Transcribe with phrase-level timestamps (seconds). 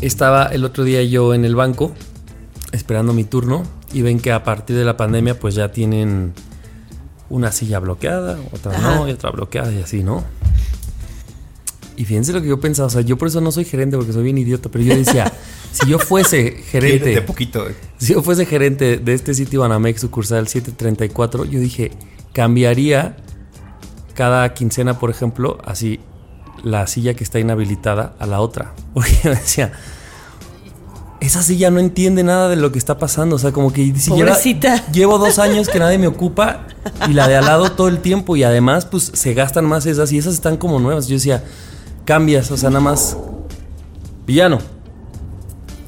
[0.00, 1.92] Estaba el otro día yo en el banco
[2.72, 6.32] esperando mi turno y ven que a partir de la pandemia pues ya tienen
[7.30, 8.94] una silla bloqueada, otra Ajá.
[8.96, 10.24] no, y otra bloqueada y así, ¿no?
[11.96, 14.12] Y fíjense lo que yo pensaba, o sea, yo por eso no soy gerente porque
[14.12, 15.32] soy bien idiota, pero yo decía,
[15.72, 17.68] si yo fuese gerente, poquito.
[17.68, 17.74] eh.
[17.98, 21.90] si yo fuese gerente de este sitio Banamex sucursal 734, yo dije,
[22.32, 23.16] cambiaría
[24.14, 25.98] cada quincena, por ejemplo, así
[26.62, 28.74] la silla que está inhabilitada a la otra.
[28.94, 29.72] Porque yo decía,
[31.20, 33.36] esa silla no entiende nada de lo que está pasando.
[33.36, 34.86] O sea, como que lleva- Pobrecita.
[34.92, 36.66] llevo dos años que nadie me ocupa
[37.08, 38.36] y la de al lado todo el tiempo.
[38.36, 41.08] Y además, pues se gastan más esas y esas están como nuevas.
[41.08, 41.44] Yo decía,
[42.04, 43.16] cambias, o sea, nada más.
[44.26, 44.58] Villano.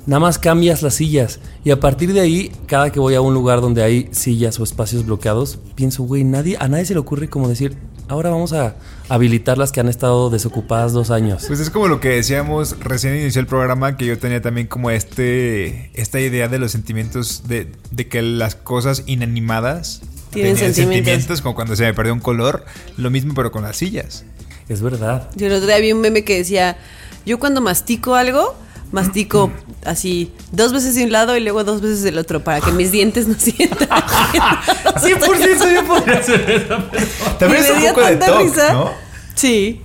[0.06, 1.38] Nada más cambias las sillas.
[1.62, 4.64] Y a partir de ahí, cada que voy a un lugar donde hay sillas o
[4.64, 7.76] espacios bloqueados, pienso, güey, nadie, a nadie se le ocurre como decir,
[8.11, 8.75] ahora vamos a
[9.08, 11.44] habilitar las que han estado desocupadas dos años.
[11.47, 14.91] Pues es como lo que decíamos recién inició el programa, que yo tenía también como
[14.91, 21.41] este esta idea de los sentimientos, de, de que las cosas inanimadas Tienen tenían sentimientos.
[21.41, 22.64] como cuando se me perdió un color,
[22.97, 24.25] lo mismo pero con las sillas.
[24.69, 25.31] Es verdad.
[25.36, 26.76] yo el otro día vi un meme que decía,
[27.25, 28.56] yo cuando mastico algo,
[28.92, 29.50] mastico
[29.84, 32.90] así dos veces de un lado y luego dos veces del otro para que mis
[32.90, 33.88] dientes no sientan.
[33.88, 36.76] 100% yo podría hacer eso.
[37.38, 38.72] También es un poco de risa.
[38.72, 38.90] ¿no?
[39.34, 39.82] Sí,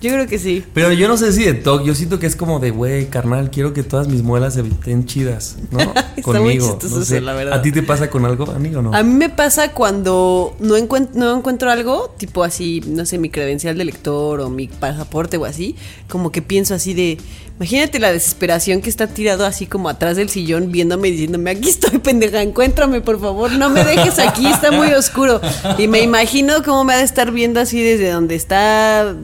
[0.00, 0.64] yo creo que sí.
[0.74, 3.50] Pero yo no sé si de TOC, yo siento que es como de, güey, carnal,
[3.50, 5.78] quiero que todas mis muelas estén chidas, ¿no?
[6.16, 7.20] Está muy no sé.
[7.20, 7.54] la verdad.
[7.58, 8.94] ¿A ti te pasa con algo, amigo, no?
[8.94, 13.30] A mí me pasa cuando no, encuent- no encuentro algo, tipo así, no sé, mi
[13.30, 15.76] credencial de lector o mi pasaporte o así,
[16.08, 17.18] como que pienso así de,
[17.56, 21.68] imagínate la desesperación que está tirado así como atrás del sillón viéndome y diciéndome, aquí
[21.70, 25.40] estoy pendeja, encuéntrame por favor, no me dejes aquí, está muy oscuro.
[25.78, 29.14] Y me imagino cómo me ha de estar viendo así desde donde está...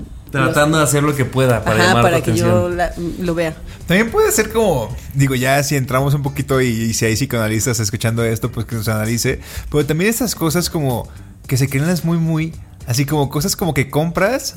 [0.43, 2.51] Tratando de hacer lo que pueda para Ajá, llamar para tu que atención.
[2.51, 3.55] yo la- lo vea.
[3.87, 7.81] También puede ser como, digo, ya si entramos un poquito y, y si hay psicoanalistas
[7.81, 9.41] escuchando esto, pues que nos analice.
[9.71, 11.09] Pero también estas cosas como
[11.47, 12.53] que se creen las muy, muy,
[12.87, 14.57] así como cosas como que compras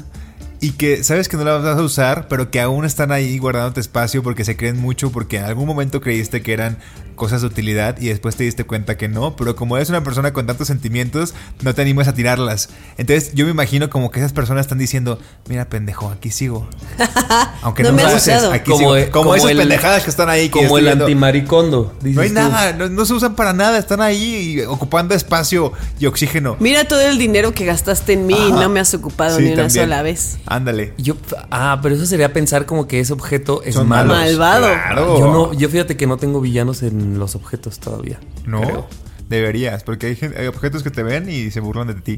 [0.59, 3.79] y que sabes que no las vas a usar, pero que aún están ahí guardándote
[3.79, 6.78] espacio porque se creen mucho, porque en algún momento creíste que eran
[7.16, 10.34] cosas de utilidad y después te diste cuenta que no, pero como eres una persona
[10.34, 12.69] con tantos sentimientos, no te animas a tirarlas.
[13.00, 15.19] Entonces yo me imagino como que esas personas están diciendo,
[15.50, 16.68] mira pendejo, aquí sigo.
[17.63, 18.51] Aunque No no, me has uses, usado.
[18.53, 18.95] aquí Como sigo.
[18.95, 20.50] el- Como, como esas el- pendejadas que están ahí.
[20.50, 21.94] Que Como el antimaricondo.
[22.01, 22.34] dices No hay tú.
[22.35, 26.56] nada, no, no se usan para nada, están ahí ocupando espacio y oxígeno.
[26.59, 29.53] Mira todo el dinero que gastaste en mí y no me has ocupado Sí, ni
[29.53, 29.85] una también.
[29.85, 30.38] sola vez.
[30.47, 30.94] Ándale.
[30.97, 31.16] Yo,
[31.52, 34.13] ah, pero eso sería pensar como que ese objeto es Son malo.
[34.13, 34.66] Malvado.
[34.66, 35.19] Claro.
[35.19, 38.19] Yo no, yo fíjate que no tengo villanos en los objetos todavía.
[38.46, 38.88] No, creo.
[39.30, 42.18] deberías, porque hay, hay objetos que te ven y se burlan de ti.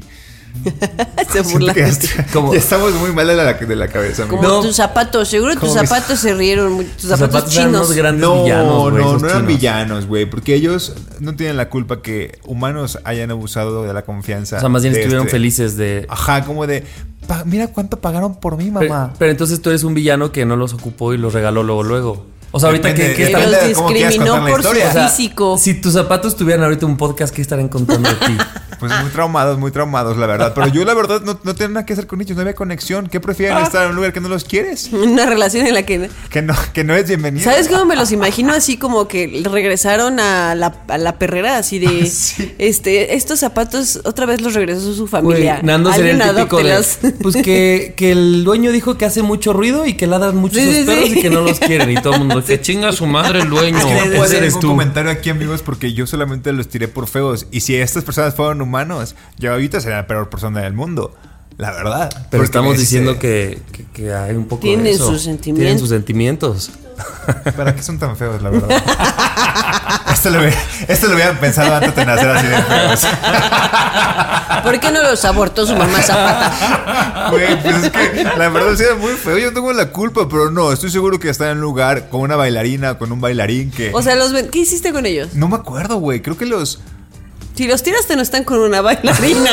[1.32, 1.72] Se burla.
[1.74, 4.26] Ya, ya estamos muy mal de la, de la cabeza.
[4.26, 4.60] Como No.
[4.60, 7.86] tus zapatos, seguro tus zapatos se rieron, tus zapatos, zapatos eran chinos.
[7.86, 9.46] unos grandes No, villanos, no, no eran chinos.
[9.46, 14.56] villanos, güey, porque ellos no tienen la culpa que humanos hayan abusado de la confianza.
[14.58, 16.06] O sea, más bien estuvieron este- felices de...
[16.08, 16.84] Ajá, como de,
[17.26, 19.14] "Pa- mira cuánto pagaron por mí, Pero, mamá.
[19.18, 22.26] pero entonces tú eres un villano que no los ocupó y los regaló luego, luego.
[22.52, 24.88] O sea, ahorita Depende- que, que están- los de cómo quieras discriminó por su historia.
[24.88, 25.58] o sea, físico.
[25.58, 28.36] Si tus zapatos tuvieran ahorita un podcast, ¿qué estarían contando de ti?
[28.80, 30.52] Pues muy traumados, muy traumados, la verdad.
[30.54, 32.34] Pero yo, la verdad, no, no tengo nada que hacer con ellos.
[32.34, 33.08] No había conexión.
[33.08, 33.62] ¿Qué prefieren Ah.
[33.64, 34.88] estar en un lugar que no los quieres?
[34.92, 36.08] Una relación en la que...
[36.30, 37.44] Que no, que no es bienvenido.
[37.44, 41.58] ¿Sabes cómo me los imagino así como que regresaron a la, a la perrera?
[41.58, 42.54] Así de, Sí.
[42.56, 45.56] este, estos zapatos otra vez los regresó su familia.
[45.56, 46.82] Güey, Nando sería el típico de.
[47.20, 50.72] Pues que, que el dueño dijo que hace mucho ruido y que ladran muchos Sí,
[50.74, 51.18] sí, perros sí.
[51.18, 51.90] y que no los quieren.
[51.90, 53.78] Y todo el mundo, que chinga su madre el dueño.
[53.78, 54.68] Es que no hacer tú.
[54.68, 57.46] comentario aquí, amigos, porque yo solamente los tiré por feos.
[57.50, 61.14] Y si estas personas fueron humanos, yo ahorita sería la peor persona del mundo.
[61.56, 62.26] La verdad.
[62.30, 65.06] Pero estamos me diciendo que, que- que hay un poco Tienen de eso.
[65.08, 65.60] sus sentimientos.
[65.62, 66.70] Tienen sus sentimientos.
[67.56, 68.68] ¿Para qué son tan feos, la verdad?
[70.20, 73.06] Esto lo, esto lo pensado antes de nacer así de feos.
[74.62, 77.30] ¿Por qué no los abortó su mamá Zapata?
[77.30, 79.38] Güey, pues es que la verdad sí era muy feo.
[79.38, 82.36] Yo tengo la culpa, pero no, estoy seguro que está en un lugar con una
[82.36, 83.92] bailarina, con un bailarín que.
[83.94, 85.32] O sea, los ¿qué hiciste con ellos?
[85.32, 86.20] no me acuerdo, güey.
[86.20, 86.80] Creo que los.
[87.60, 89.50] Si los tiraste no están con una bailarina.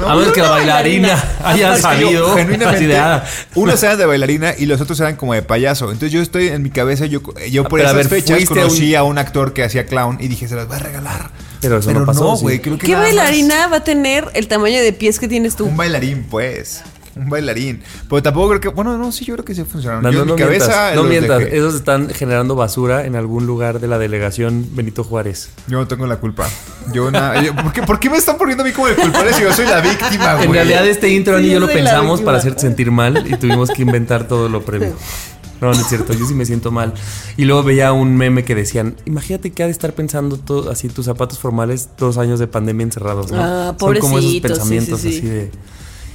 [0.00, 1.08] No, a menos que la una bailarina
[1.42, 1.44] bailarina.
[1.44, 3.24] haya salido genuinamente, de, ah,
[3.54, 5.92] unos eran de bailarina y los otros eran como de payaso.
[5.92, 8.92] Entonces yo estoy en mi cabeza, yo, yo por Pero esas ver, fechas a conocí
[8.92, 9.18] un- a un...
[9.18, 11.30] actor que hacía clown y dije, se las voy a regalar.
[11.60, 12.58] Pero eso no pasó, güey.
[12.58, 15.66] ¿Qué más- bailarina va a tener el tamaño de pies que tienes tú?
[15.66, 16.80] Un bailarín, pues.
[17.16, 17.82] Un bailarín.
[18.10, 18.68] Pero tampoco creo que.
[18.68, 20.02] Bueno, no, sí, yo creo que sí funcionaron.
[20.02, 20.66] No, Yo no, en no mi cabeza.
[20.66, 21.38] mientas, no mientas.
[21.38, 21.56] dejé.
[21.56, 25.48] Esos están generando basura en algún lugar de la delegación Benito Juárez.
[25.66, 26.46] Yo no tengo la culpa.
[26.92, 29.32] Yo na- yo- ¿por, qué, por qué me están poniendo a mí como el culpable
[29.32, 30.46] si yo soy la víctima, güey?
[30.46, 33.36] En realidad este intro Sí, ni yo yo lo pensamos para hacerte sentir mal y
[33.36, 34.94] tuvimos que inventar todo lo previo.
[35.58, 36.92] No, no es cierto, yo sí me siento mal.
[37.38, 40.88] Y luego veía un meme que decían, imagínate que ha de estar pensando todo, así
[40.90, 43.40] tus zapatos formales dos años de pandemia encerrados, ¿no?
[43.42, 45.18] Ah, Son como esos pobrecitos, sí, pensamientos sí, sí.
[45.18, 45.50] así de...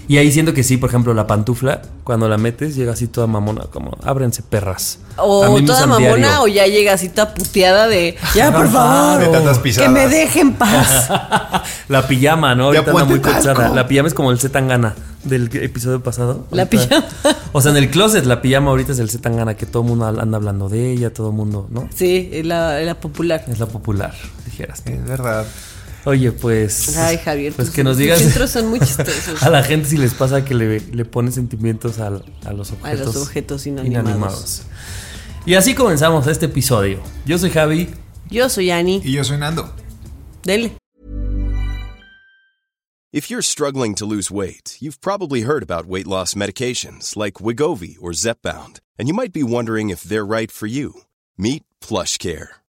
[0.07, 3.27] Y ahí siento que sí, por ejemplo, la pantufla, cuando la metes, llega así toda
[3.27, 4.99] mamona, como, ábrense perras.
[5.17, 6.41] O toda mamona diario.
[6.43, 10.53] o ya llega así toda puteada de ya por De favor tantas que me dejen
[10.53, 11.09] paz.
[11.87, 12.73] La pijama, ¿no?
[12.73, 13.69] Ya Ahorita anda muy pensada.
[13.69, 16.45] La pijama es como el Zetangana del episodio pasado.
[16.51, 17.05] La Ahorita- pijama.
[17.53, 20.07] O sea, en el closet, la pijama ahorita es el Zetangana, que todo el mundo
[20.07, 21.87] anda hablando de ella, todo el mundo, ¿no?
[21.95, 23.43] Sí, es la, la popular.
[23.47, 24.13] Es la popular,
[24.45, 24.81] dijeras.
[24.85, 25.45] Es verdad.
[26.05, 26.97] Oye, pues.
[26.97, 27.53] Ay, Javier.
[27.53, 29.41] Pues tus- que nos digas intros son muy chistosos.
[29.43, 32.73] a la gente si les pasa que le, le ponen sentimientos al- a, los A
[32.75, 33.05] objetos.
[33.05, 34.63] los objetos inanimados.
[35.45, 36.99] Y así comenzamos este episodio.
[37.25, 37.89] Yo soy Javi.
[38.29, 39.01] Yo soy Ani.
[39.03, 39.73] Y yo soy Nando.
[40.43, 40.71] Dele.
[43.13, 47.97] If you're struggling to lose weight, you've probably heard about weight loss medications like Wigovi
[48.01, 51.01] or Zepbound, and you might be wondering if they're right for you.
[51.37, 52.60] Meet PlushCare,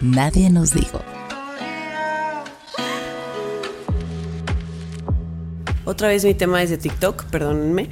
[0.00, 1.02] Nadie nos dijo.
[5.84, 7.90] Otra vez mi tema es de TikTok, perdónenme,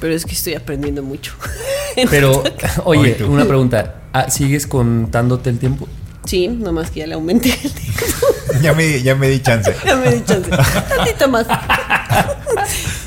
[0.00, 1.32] pero es que estoy aprendiendo mucho.
[2.10, 2.42] Pero,
[2.84, 4.02] oye, una pregunta.
[4.12, 5.88] Ah, ¿Sigues contándote el tiempo?
[6.26, 8.02] Sí, nomás que ya le aumenté el tiempo.
[8.62, 9.74] Ya me, ya me di chance.
[9.84, 10.48] Ya me di chance.
[10.50, 11.46] Tantito más.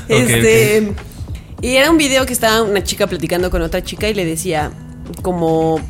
[0.08, 0.92] este.
[1.60, 4.70] Y era un video que estaba una chica platicando con otra chica y le decía,
[5.22, 5.80] como.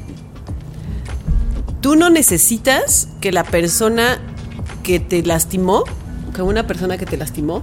[1.80, 4.18] Tú no necesitas que la persona
[4.82, 5.84] que te lastimó,
[6.34, 7.62] que una persona que te lastimó,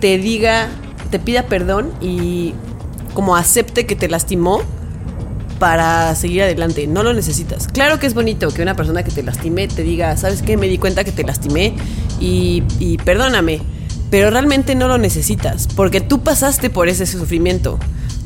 [0.00, 0.68] te diga,
[1.10, 2.54] te pida perdón y
[3.14, 4.62] como acepte que te lastimó
[5.58, 6.86] para seguir adelante.
[6.88, 7.68] No lo necesitas.
[7.68, 10.56] Claro que es bonito que una persona que te lastime te diga, ¿sabes qué?
[10.56, 11.74] Me di cuenta que te lastimé
[12.20, 13.60] y, y perdóname.
[14.10, 17.78] Pero realmente no lo necesitas, porque tú pasaste por ese sufrimiento.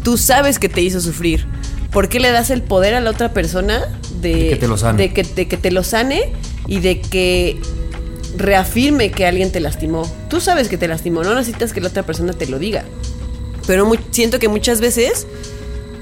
[0.02, 1.46] Tú sabes que te hizo sufrir.
[1.96, 3.88] ¿Por qué le das el poder a la otra persona
[4.20, 5.02] de, De que te lo sane.
[5.02, 6.30] de que, de que te lo sane
[6.66, 7.58] y de que
[8.36, 10.02] reafirme que alguien te lastimó?
[10.28, 12.84] Tú sabes que te lastimó, no necesitas que la otra persona te lo diga.
[13.66, 15.26] Pero siento que muchas veces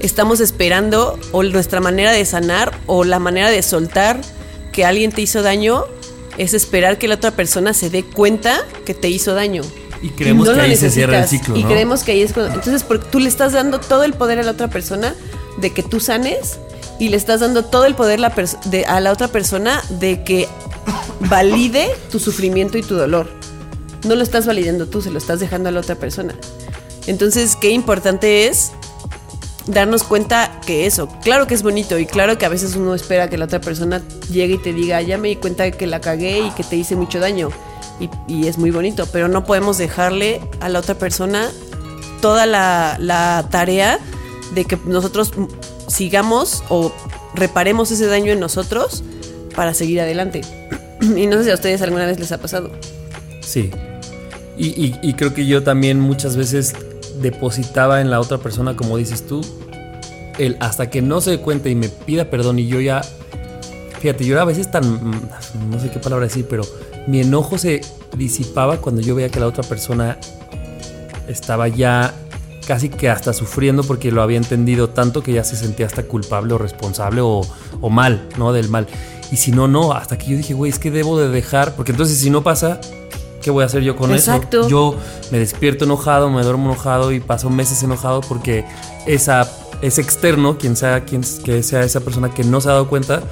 [0.01, 4.19] estamos esperando o nuestra manera de sanar o la manera de soltar
[4.73, 5.85] que alguien te hizo daño
[6.37, 9.61] es esperar que la otra persona se dé cuenta que te hizo daño.
[10.01, 11.69] Y creemos no que ahí se cierra el ciclo, Y ¿no?
[11.69, 12.53] creemos que ahí es cuando...
[12.53, 15.15] Entonces, porque tú le estás dando todo el poder a la otra persona
[15.57, 16.59] de que tú sanes
[16.99, 20.47] y le estás dando todo el poder a la otra persona de que
[21.21, 23.29] valide tu sufrimiento y tu dolor.
[24.05, 26.35] No lo estás validando tú, se lo estás dejando a la otra persona.
[27.07, 28.71] Entonces, qué importante es
[29.67, 33.29] darnos cuenta que eso, claro que es bonito y claro que a veces uno espera
[33.29, 36.39] que la otra persona llegue y te diga, ya me di cuenta que la cagué
[36.39, 37.49] y que te hice mucho daño.
[38.27, 41.49] Y, es muy bonito, pero no podemos dejarle a la otra persona
[42.21, 43.99] toda la tarea
[44.53, 45.31] de que nosotros
[45.87, 46.91] sigamos o
[47.33, 49.03] reparemos ese daño en nosotros
[49.55, 50.41] para seguir adelante.
[51.01, 52.71] Y no sé si a ustedes alguna vez les ha pasado.
[53.41, 53.69] Sí.
[54.57, 56.73] Y, y- creo que yo también muchas veces
[57.21, 59.41] depositaba en la otra persona, como dices tú,
[60.39, 63.01] el hasta que no se dé cuenta y me pida perdón y yo ya...
[63.99, 64.85] Fíjate, yo a veces tan...
[64.89, 65.29] mm,
[65.71, 66.63] No sé qué palabra decir, pero
[67.07, 67.81] mi enojo se
[68.17, 70.17] disipaba cuando yo veía que la otra persona
[71.27, 72.13] estaba ya
[72.65, 76.53] casi que hasta sufriendo porque lo había entendido tanto que ya se sentía hasta culpable
[76.53, 77.41] o responsable o,
[77.81, 78.53] o mal, ¿no?
[78.53, 78.87] Del mal.
[79.31, 81.91] Y si no, no, hasta que yo dije, güey, es que debo de dejar, porque
[81.91, 82.79] entonces si no pasa,
[83.41, 84.61] ¿qué voy a hacer yo con Exacto.
[84.61, 84.69] eso?
[84.69, 84.95] Yo
[85.31, 88.65] me despierto enojado, me duermo enojado y paso meses enojado porque
[89.05, 89.49] esa,
[89.81, 93.23] ese externo, quien sea, quien que sea esa persona que no se ha dado cuenta,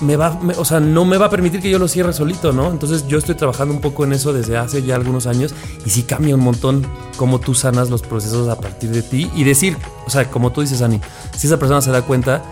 [0.00, 2.70] me va, o sea, no me va a permitir que yo lo cierre solito, ¿no?
[2.70, 6.02] Entonces yo estoy trabajando un poco en eso desde hace ya algunos años y sí
[6.02, 6.86] cambia un montón
[7.16, 9.76] cómo tú sanas los procesos a partir de ti y decir,
[10.06, 11.00] o sea, como tú dices, Ani,
[11.36, 12.42] si esa persona se da cuenta,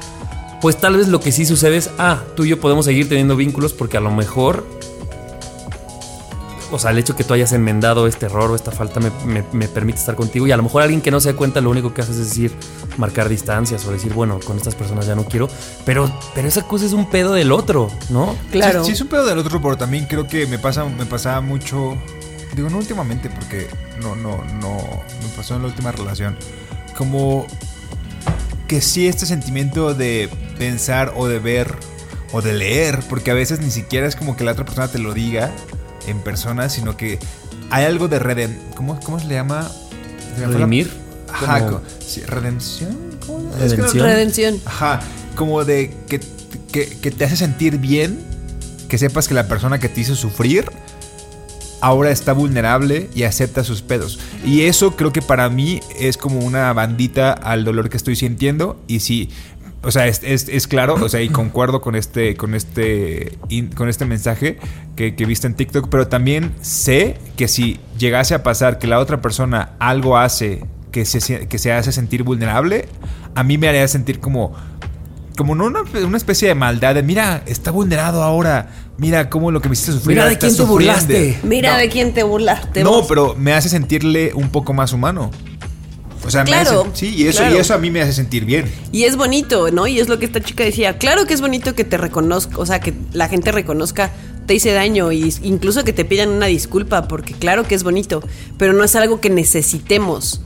[0.60, 3.36] pues tal vez lo que sí sucede es, ah, tú y yo podemos seguir teniendo
[3.36, 4.64] vínculos porque a lo mejor,
[6.74, 9.44] o sea, el hecho que tú hayas enmendado este error o esta falta me, me-
[9.52, 11.70] me permite estar contigo y a lo mejor alguien que no se da cuenta lo
[11.70, 12.52] único que hace es decir,
[12.98, 15.48] marcar distancias o decir, bueno, con estas personas ya no quiero,
[15.84, 18.36] pero, pero esa cosa es un pedo del otro, ¿no?
[18.50, 18.80] Claro.
[18.84, 21.40] Sí, sí es un pedo del otro, pero también creo que me pasa, me pasaba
[21.40, 21.96] mucho.
[22.54, 23.68] Digo, no últimamente, porque
[24.00, 24.76] no, no, no.
[25.22, 26.36] Me pasó en la última relación.
[26.96, 27.46] Como
[28.68, 30.28] que sí, este sentimiento de
[30.58, 31.74] pensar o de ver
[32.32, 34.98] o de leer, porque a veces ni siquiera es como que la otra persona te
[34.98, 35.52] lo diga
[36.06, 37.18] en persona, sino que
[37.70, 38.58] hay algo de reden.
[38.76, 39.70] ¿Cómo, cómo se le llama?
[40.38, 40.90] Se Redimir.
[41.32, 41.80] Ajá, Como-
[42.26, 42.96] redención.
[43.26, 43.50] ¿Cómo?
[43.60, 44.60] Es que no- Redención.
[44.64, 45.00] Ajá,
[45.36, 46.20] como de que,
[46.72, 48.20] que, que te hace sentir bien,
[48.88, 50.70] que sepas que la persona que te hizo sufrir
[51.80, 54.18] ahora está vulnerable y acepta sus pedos.
[54.44, 58.80] Y eso creo que para mí es como una bandita al dolor que estoy sintiendo.
[58.86, 59.28] Y sí,
[59.84, 63.68] o sea, es, es- es claro, o sea, y concuerdo con este, con este, in-
[63.68, 64.58] con este mensaje
[64.96, 68.98] que, que viste en TikTok, pero también sé que si llegase a pasar que la
[68.98, 72.86] otra persona algo hace que se, que se hace sentir vulnerable,
[73.34, 74.54] a mí me haría sentir como
[75.36, 78.68] como no una, una especie de maldad de mira, está vulnerado ahora.
[78.98, 80.16] Mira cómo lo que me hiciste sufrir.
[80.16, 80.72] Mira de quién te sufriendo".
[80.74, 81.38] burlaste.
[81.42, 82.84] Mira No, de quién te burlaste.
[82.84, 83.06] No, vos.
[83.08, 85.32] pero me hace sentirle un poco más humano.
[86.26, 87.56] O sea, me Claro, hace- sí, y eso, claro.
[87.56, 88.64] y eso a mí me hace sentir bien.
[88.92, 89.86] Y es bonito, ¿no?
[89.86, 90.96] Y es lo que esta chica decía.
[90.98, 94.10] Claro que es bonito que te reconozca, o sea, que la gente reconozca
[94.46, 98.22] te hice daño y incluso que te pidan una disculpa, porque claro que es bonito,
[98.58, 100.42] pero no es algo que necesitemos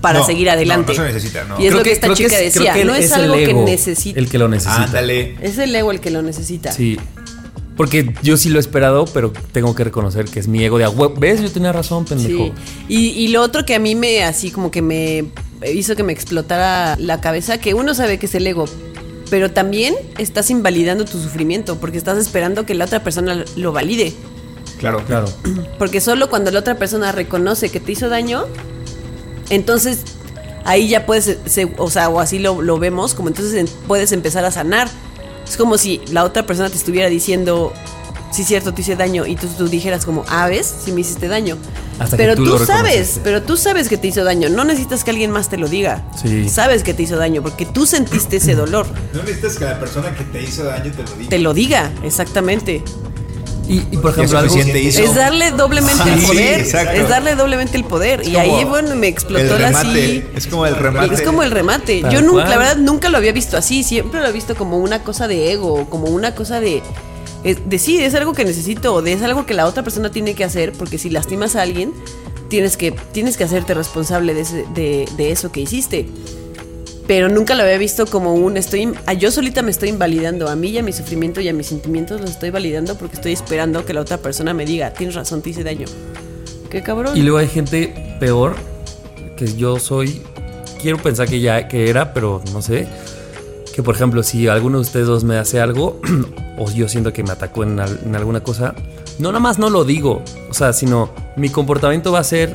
[0.00, 0.92] para No, seguir adelante.
[0.94, 1.54] no, no se necesita, no.
[1.60, 3.50] Y es Creo lo que, esta chica es- creo decía, que no es, algo que
[3.50, 4.18] ego necesita.
[4.18, 4.84] El que lo necesita.
[4.84, 5.36] Ándale.
[5.40, 6.72] Es el ego el que lo necesita.
[6.72, 6.98] Sí.
[7.78, 10.84] Porque yo sí lo he esperado, pero tengo que reconocer que es mi ego de
[10.84, 11.40] "Ah, hue- ¿Ves?
[11.40, 12.46] Yo tenía razón, pendejo.
[12.46, 12.52] Sí.
[12.88, 15.24] Y, y lo otro que a mí me, así como que me
[15.72, 18.66] hizo que me explotara la cabeza, que uno sabe que es el ego,
[19.30, 24.12] pero también estás invalidando tu sufrimiento, porque estás esperando que la otra persona lo valide.
[24.78, 25.02] Claro.
[25.06, 25.28] Claro.
[25.78, 28.44] Porque solo cuando la otra persona reconoce que te hizo daño,
[29.50, 30.00] entonces
[30.64, 34.12] ahí ya puedes, se- o sea, o así lo, lo vemos, como entonces en- puedes
[34.12, 34.88] empezar a sanar.
[35.48, 37.72] Es como si la otra persona te estuviera diciendo,
[38.30, 40.72] sí, cierto, te hice daño, y tú, tú dijeras como, ah, ¿ves?
[40.84, 41.56] Sí me hiciste daño.
[41.98, 44.48] Hasta que pero tú tú, sabes, pero tú sabes que te hizo daño.
[44.48, 46.04] No necesitas que alguien más te lo diga.
[46.22, 46.48] Sí.
[46.48, 48.86] Sabes que te hizo daño, porque tú sentiste ese dolor.
[49.12, 51.30] No necesitas que la persona que te hizo daño te lo diga.
[51.30, 52.84] Te lo diga, exactamente.
[53.68, 54.56] Y, y, por ejemplo, algo.
[54.56, 56.60] Es darle doblemente Sí, el poder.
[56.60, 58.26] Es darle doblemente el poder.
[58.26, 60.24] y ahí, bueno, me explotó la así.
[60.34, 61.14] Es como el remate.
[61.14, 62.00] Es como el remate.
[62.00, 62.50] Tal Yo nunca, cual.
[62.50, 63.82] la verdad, nunca lo había visto así.
[63.82, 66.82] Siempre lo he visto como una cosa de ego, como una cosa de.
[67.44, 70.34] De sí, es algo que necesito, o de es algo que la otra persona tiene
[70.34, 71.92] que hacer, porque si lastimas a alguien,
[72.48, 76.08] tienes que, tienes que hacerte responsable de, ese- de, de eso que hiciste.
[77.08, 80.54] Pero nunca lo había visto como un estoy a yo solita me estoy invalidando a
[80.54, 83.86] mí y a mi sufrimiento y a mis sentimientos los estoy validando porque estoy esperando
[83.86, 85.86] que la otra persona me diga, tienes razón, te hice daño.
[86.68, 87.16] Qué cabrón.
[87.16, 88.56] Y luego hay gente peor
[89.38, 90.20] que yo soy.
[90.82, 92.86] Quiero pensar que ya que era, pero no sé.
[93.74, 96.02] Que por ejemplo, si alguno de ustedes dos me hace algo,
[96.58, 98.74] o yo siento que me atacó en, en alguna cosa,
[99.18, 100.22] no nada más no lo digo.
[100.50, 102.54] O sea, sino mi comportamiento va a ser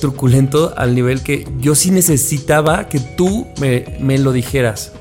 [0.00, 4.92] truculento al nivel que yo sí necesitaba que tú me, me lo dijeras.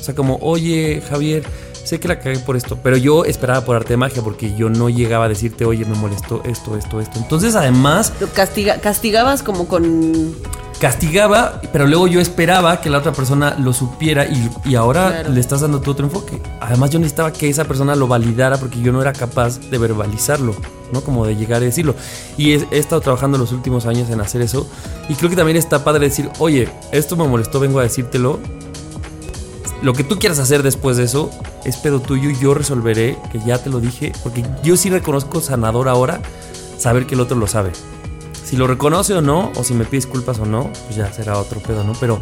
[0.00, 1.42] O sea, como, oye, Javier,
[1.84, 4.68] sé que la cagué por esto, pero yo esperaba por arte de magia porque yo
[4.70, 7.18] no llegaba a decirte, oye, me molestó esto, esto, esto.
[7.18, 10.34] Entonces, además, castiga- castigabas como con
[10.80, 15.30] castigaba, pero luego yo esperaba que la otra persona lo supiera y, y ahora Claro.
[15.30, 16.40] le estás dando tu otro enfoque.
[16.60, 20.54] Además, yo necesitaba que esa persona lo validara porque yo no era capaz de verbalizarlo,
[20.92, 21.00] ¿no?
[21.00, 21.94] Como de llegar a decirlo.
[22.36, 24.68] Y he, he estado trabajando los últimos años en hacer eso.
[25.08, 28.38] Y creo que también está padre decir, oye, esto me molestó, vengo a decírtelo.
[29.82, 31.30] Lo que tú quieras hacer después de eso
[31.64, 35.40] es pedo tuyo y yo resolveré, que ya te lo dije, porque yo sí reconozco
[35.40, 36.20] sanador ahora
[36.78, 37.72] saber que el otro lo sabe.
[38.46, 41.36] Si lo reconoce o no, o si me pide disculpas o no, pues ya será
[41.36, 41.94] otro pedo, ¿no?
[41.98, 42.20] Pero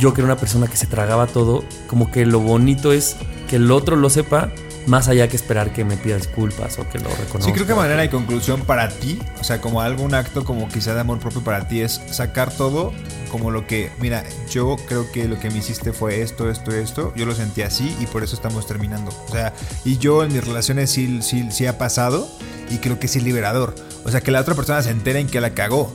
[0.00, 3.16] yo que era una persona que se tragaba todo, como que lo bonito es
[3.48, 4.50] que el otro lo sepa
[4.86, 7.42] más allá que esperar que me pida disculpas o que lo reconozca.
[7.42, 10.94] Sí, creo que manera de conclusión para ti, o sea, como algún acto como quizá
[10.94, 12.92] de amor propio para ti es sacar todo
[13.30, 17.14] como lo que, mira, yo creo que lo que me hiciste fue esto, esto, esto,
[17.16, 19.10] yo lo sentí así y por eso estamos terminando.
[19.26, 22.28] O sea, y yo en mis relaciones sí, sí, sí ha pasado
[22.70, 23.74] y creo que es liberador.
[24.04, 25.92] O sea, que la otra persona se entera en que la cagó.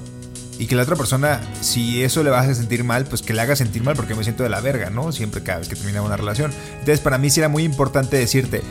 [0.59, 3.33] Y que la otra persona, si eso le va a hacer sentir mal, pues que
[3.33, 5.11] le haga sentir mal porque me siento de la verga, ¿no?
[5.11, 6.51] Siempre cada vez que terminaba una relación.
[6.71, 8.63] Entonces, para mí sí era muy importante decirte,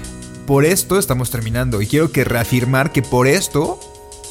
[0.46, 1.80] por esto estamos terminando.
[1.82, 3.78] Y quiero que reafirmar que por esto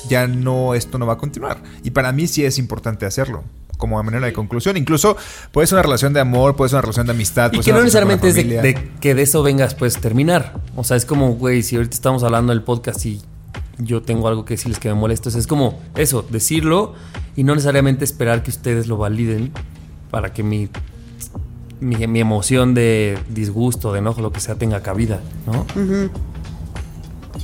[0.10, 1.62] ya no, esto no va a continuar.
[1.84, 3.44] Y para mí sí es importante hacerlo.
[3.78, 4.78] Como manera de conclusión.
[4.78, 5.18] Incluso
[5.52, 7.52] puede ser una relación de amor, puede ser una relación de amistad.
[7.54, 10.62] Y que no necesariamente es de que de eso vengas pues terminar.
[10.78, 13.22] O sea, es como, güey, si ahorita estamos hablando del podcast y
[13.78, 16.94] yo tengo algo que decirles que me molesta, es como eso, decirlo
[17.36, 19.52] y no necesariamente esperar que ustedes lo validen
[20.12, 20.70] para que mi,
[21.80, 25.66] mi, mi emoción de disgusto, de enojo, lo que sea, tenga cabida, ¿no?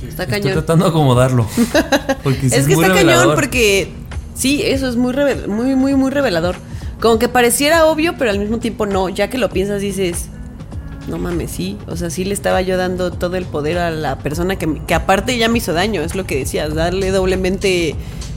[0.08, 0.52] Está Estoy cañón.
[0.54, 1.46] tratando de acomodarlo.
[2.24, 3.22] Porque es que muy está revelador.
[3.22, 3.92] cañón porque
[4.34, 6.56] sí, eso es muy, revel- muy, muy, muy revelador.
[7.00, 9.08] Como que pareciera obvio, pero al mismo tiempo no.
[9.08, 10.28] Ya que lo piensas, dices,
[11.08, 11.76] no mames, sí.
[11.86, 14.94] O sea, sí le estaba yo dando todo el poder a la persona que, que
[14.94, 17.94] aparte ya me hizo daño, es lo que decías, darle doblemente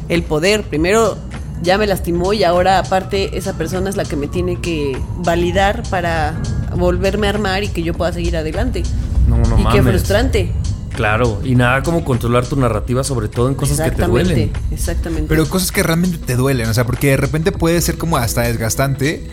[0.09, 0.63] el poder.
[0.63, 1.17] Primero
[1.61, 5.83] ya me lastimó y ahora aparte esa persona es la que me tiene que validar
[5.89, 6.33] para
[6.75, 8.83] volverme a armar y que yo pueda seguir adelante.
[9.27, 9.93] No, no y qué mames.
[9.93, 10.51] frustrante.
[10.95, 14.51] Claro, y nada como controlar tu narrativa, sobre todo en cosas que te exactamente, duelen.
[14.71, 15.27] exactamente.
[15.27, 18.43] Pero cosas que realmente te duelen, o sea, porque de repente puede ser como hasta
[18.43, 19.27] desgastante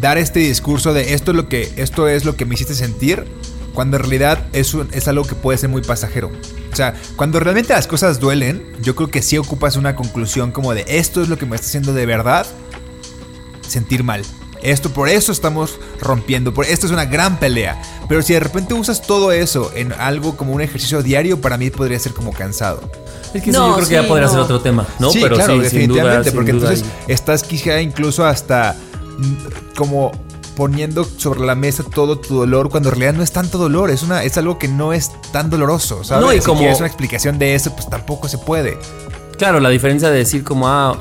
[0.00, 3.24] dar este discurso de esto es lo que, esto es lo que me hiciste sentir,
[3.74, 6.30] cuando en realidad es, un- es algo que puede ser muy pasajero.
[6.72, 10.72] O sea, cuando realmente las cosas duelen, yo creo que sí ocupas una conclusión como
[10.74, 12.46] de esto es lo que me está haciendo de verdad
[13.66, 14.22] sentir mal.
[14.62, 17.82] Esto, por eso estamos rompiendo, por esto es una gran pelea.
[18.08, 21.68] Pero si de repente usas todo eso en algo como un ejercicio diario, para mí
[21.70, 22.80] podría ser como cansado.
[23.34, 24.32] Es que eso No, yo creo que sí, ya podría no.
[24.32, 25.10] ser otro tema, ¿no?
[25.10, 28.24] Sí, Pero claro, sí, sin definitivamente, duda, sin porque duda entonces hay- estás quizá incluso
[28.24, 28.74] hasta
[29.18, 30.12] mm, como
[30.56, 34.02] poniendo sobre la mesa todo tu dolor cuando en realidad no es tanto dolor, es
[34.02, 36.24] una es algo que no es tan doloroso, ¿sabes?
[36.24, 38.78] No, y si como- quieres una explicación de eso, pues tampoco se puede.
[39.38, 40.96] Claro, la diferencia de decir como, ah,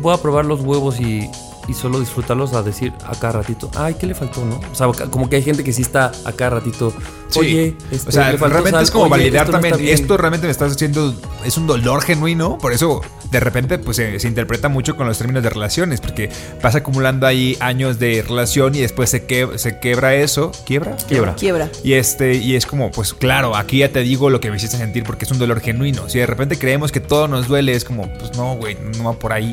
[0.00, 1.30] voy a probar los huevos y,
[1.68, 4.60] y solo disfrutarlos a decir a cada ratito, ay, ¿qué le faltó, no?
[4.70, 6.92] O sea, como que hay gente que sí está a cada ratito,
[7.36, 9.82] oye, este, o sea, le faltó realmente sal, es como oye, validar no también, está
[9.82, 9.94] bien".
[9.94, 13.00] esto realmente me estás haciendo, es un dolor genuino, por eso
[13.30, 16.30] de repente pues se, se interpreta mucho con los términos de relaciones, porque
[16.62, 20.96] vas acumulando ahí años de relación y después se, que, se quebra eso, ¿quiebra?
[21.08, 21.34] Quiebra.
[21.34, 21.68] Quiebra.
[21.82, 24.76] Y este, y es como, pues claro, aquí ya te digo lo que me hiciste
[24.76, 26.08] sentir porque es un dolor genuino.
[26.08, 29.12] Si de repente creemos que todo nos duele, es como, pues no, güey, no va
[29.14, 29.52] por ahí.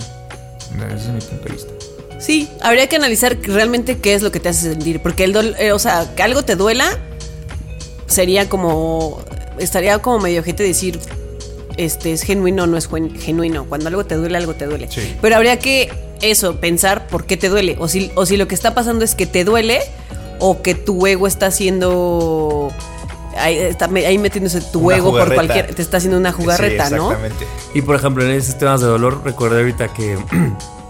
[0.93, 1.80] Ese es mi punto de vista.
[2.21, 5.01] Sí, habría que analizar realmente qué es lo que te hace sentir.
[5.01, 6.85] Porque el dol- eh, o sea, que algo te duela,
[8.07, 9.21] sería como.
[9.57, 10.99] Estaría como medio gente decir.
[11.77, 13.65] Este es genuino o no es gen- genuino.
[13.65, 14.87] Cuando algo te duele, algo te duele.
[14.91, 15.15] Sí.
[15.21, 15.89] Pero habría que
[16.21, 17.77] eso, pensar por qué te duele.
[17.79, 19.79] O si, o si lo que está pasando es que te duele,
[20.39, 22.71] o que tu ego está haciendo.
[23.37, 25.35] Ahí, está me- ahí metiéndose tu Una ego por jugarreta.
[25.53, 25.73] cualquier.
[25.75, 27.11] Te está haciendo una jugarreta, Sí, ¿no?
[27.13, 27.45] Exactamente.
[27.73, 30.17] Y por ejemplo, en esos temas de dolor, recordé ahorita que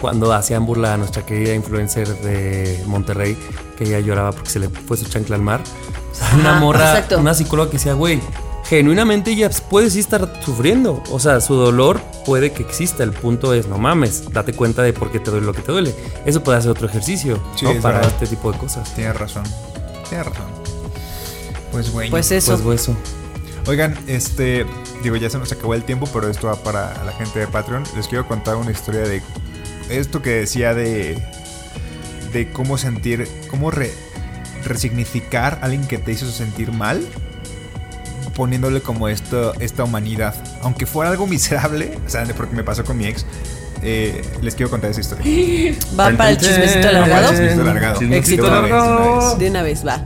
[0.00, 3.36] cuando hacían burla a nuestra querida influencer de Monterrey,
[3.76, 5.60] que ella lloraba porque se le fue su chancla al mar.
[6.12, 7.18] O sea, una morra, exacto.
[7.18, 8.20] una psicóloga que decía, güey,
[8.64, 11.02] genuinamente ella puede sí estar sufriendo.
[11.10, 13.02] O sea, su dolor puede que exista.
[13.02, 15.72] El punto es, no mames, date cuenta de por qué te duele lo que te
[15.72, 15.94] duele.
[16.24, 17.72] Eso puede hacer otro ejercicio, Sí, ¿no?
[17.72, 18.12] es Para verdad.
[18.14, 18.94] este tipo de cosas.
[18.94, 19.44] Tienes razón.
[20.08, 20.46] Tienes razón.
[21.72, 22.10] Pues bueno.
[22.10, 22.58] Pues eso.
[22.58, 22.96] Pues eso.
[23.66, 24.64] Oigan, este,
[25.02, 27.82] digo, ya se nos acabó el tiempo, pero esto va para la gente de Patreon.
[27.96, 29.20] Les quiero contar una historia de
[29.90, 31.18] esto que decía de
[32.32, 33.92] de cómo sentir, cómo re-
[34.64, 37.00] resignificar a alguien que te hizo sentir mal,
[38.34, 42.98] poniéndole como esto, esta humanidad, aunque fuera algo miserable, o sea, porque me pasó con
[42.98, 43.24] mi ex.
[43.82, 45.24] eh, les quiero contar esa historia.
[45.98, 47.30] Va para el chismecito alargado.
[47.30, 48.00] Chismecito alargado.
[48.12, 48.42] Éxito.
[48.42, 48.48] De
[49.48, 50.04] una vez, de una va.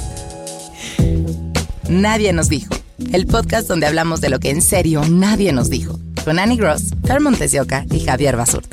[1.89, 2.75] Nadie nos dijo.
[3.13, 5.99] El podcast donde hablamos de lo que en serio nadie nos dijo.
[6.25, 8.70] Con Annie Gross, Fer Montesioca y Javier Basurto.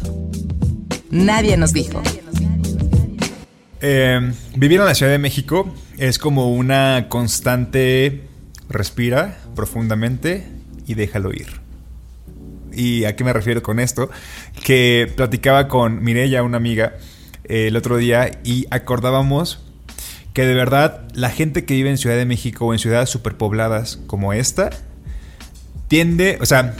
[1.10, 2.02] Nadie nos dijo.
[3.82, 8.24] Eh, vivir en la Ciudad de México es como una constante
[8.70, 10.48] respira profundamente
[10.86, 11.62] y déjalo ir.
[12.74, 14.10] ¿Y a qué me refiero con esto?
[14.64, 16.96] Que platicaba con Mirella, una amiga,
[17.46, 19.64] eh, el otro día y acordábamos
[20.34, 24.00] que de verdad la gente que vive en Ciudad de México o en ciudades superpobladas
[24.06, 24.70] como esta
[25.88, 26.76] tiende, o sea,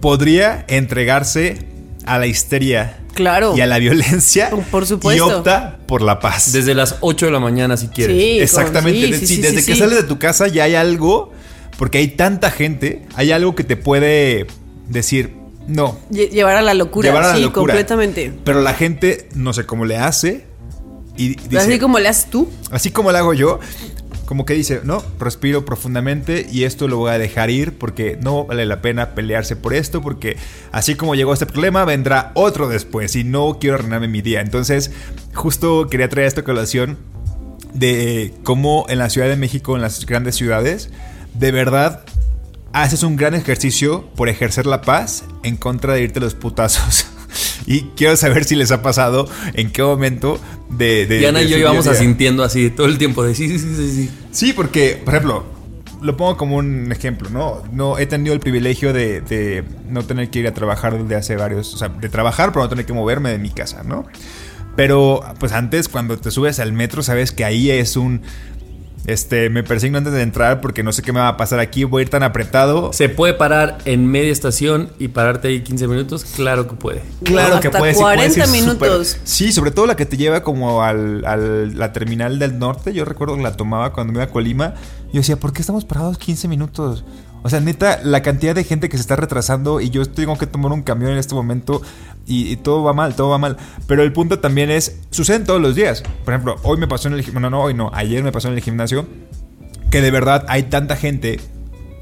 [0.00, 1.66] podría entregarse
[2.06, 3.54] a la histeria Claro.
[3.56, 5.26] y a la violencia Por supuesto.
[5.26, 6.52] y opta por la paz.
[6.52, 8.16] Desde las 8 de la mañana si quieres.
[8.16, 9.10] Sí, Exactamente.
[9.10, 9.78] con- Sí, sí, sí, desde sí, que sí.
[9.80, 11.32] sales de tu casa ya hay algo,
[11.78, 14.46] porque hay tanta gente, hay algo que te puede
[14.88, 15.34] decir,
[15.68, 17.08] no, Lle- Llevar a la locura.
[17.08, 17.74] llevar a la sí, locura.
[17.74, 18.32] completamente.
[18.44, 20.46] Pero la gente no sé cómo le hace
[21.16, 22.48] y dice, Así como le haces tú.
[22.70, 23.60] así como lo hago yo,
[24.26, 28.44] como que dice, no, respiro profundamente y esto lo voy a dejar ir porque no
[28.44, 30.36] vale la pena pelearse por esto, porque
[30.72, 34.40] así como llegó este problema, vendrá otro después y no quiero arruinarme mi día.
[34.40, 34.92] Entonces,
[35.34, 36.98] justo quería traer esta colación
[37.74, 40.90] de cómo en la Ciudad de México, en las grandes ciudades,
[41.34, 42.04] de verdad
[42.72, 47.06] haces un gran ejercicio por ejercer la paz en contra de irte los putazos.
[47.66, 51.06] Y quiero saber si les ha pasado en qué momento de...
[51.06, 53.74] de Diana de y yo íbamos asintiendo así todo el tiempo de sí, sí, sí,
[53.76, 54.10] sí, sí.
[54.32, 55.44] Sí, porque, por ejemplo,
[56.00, 57.62] lo pongo como un ejemplo, ¿no?
[57.72, 61.36] No he tenido el privilegio de, de no tener que ir a trabajar desde hace
[61.36, 64.06] varios, o sea, de trabajar, pero no tener que moverme de mi casa, ¿no?
[64.76, 68.22] Pero, pues antes, cuando te subes al metro, sabes que ahí es un...
[69.06, 71.84] Este, me persigno antes de entrar porque no sé qué me va a pasar aquí,
[71.84, 72.92] voy a ir tan apretado.
[72.92, 76.24] ¿Se puede parar en media estación y pararte ahí 15 minutos?
[76.36, 77.02] Claro que puede.
[77.24, 77.98] Claro No, que sí, 40
[78.34, 79.16] puedes ir minutos.
[79.24, 82.92] sí, sobre todo la que te lleva como al, al- la terminal del norte.
[82.92, 84.74] Yo recuerdo que la tomaba cuando me iba a Colima.
[85.12, 87.04] Yo decía, ¿por qué estamos parados 15 minutos?
[87.42, 90.46] O sea, neta, la cantidad de gente que se está retrasando y yo tengo que
[90.46, 91.82] tomar un camión en este momento
[92.26, 93.56] y, todo va mal, todo va mal.
[93.86, 96.02] Pero el punto también es, suceden todos los días.
[96.24, 98.48] Por ejemplo, hoy me pasó en el gimnasio, no, no, hoy no, ayer me pasó
[98.48, 99.06] en el gimnasio
[99.90, 101.40] que de verdad hay tanta gente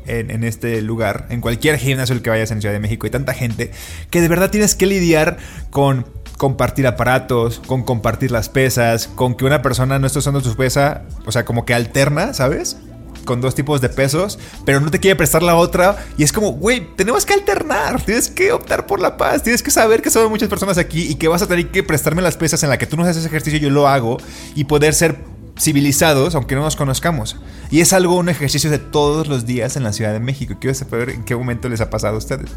[0.06, 3.34] en, este lugar, en cualquier gimnasio al que vayas en Ciudad de México, hay tanta
[3.34, 3.70] gente
[4.10, 5.36] que de verdad tienes que lidiar
[5.70, 6.06] con
[6.38, 11.02] compartir aparatos, con compartir las pesas, con que una persona no esté usando su pesa,
[11.26, 12.78] o sea, como que alterna, ¿sabes?
[13.28, 15.98] Con dos tipos de pesos, pero no te quiere prestar la otra.
[16.16, 19.70] Y es como, güey, tenemos que alternar, tienes que optar por la paz, tienes que
[19.70, 22.62] saber que son muchas personas aquí y que vas a tener que prestarme las pesas
[22.62, 24.16] en la que tú no haces ejercicio, yo lo hago,
[24.54, 25.18] y poder ser
[25.58, 27.36] civilizados, aunque no nos conozcamos.
[27.70, 30.54] Y es algo, un ejercicio de todos los días en la Ciudad de México.
[30.58, 32.48] Quiero saber en qué momento les ha pasado a ustedes.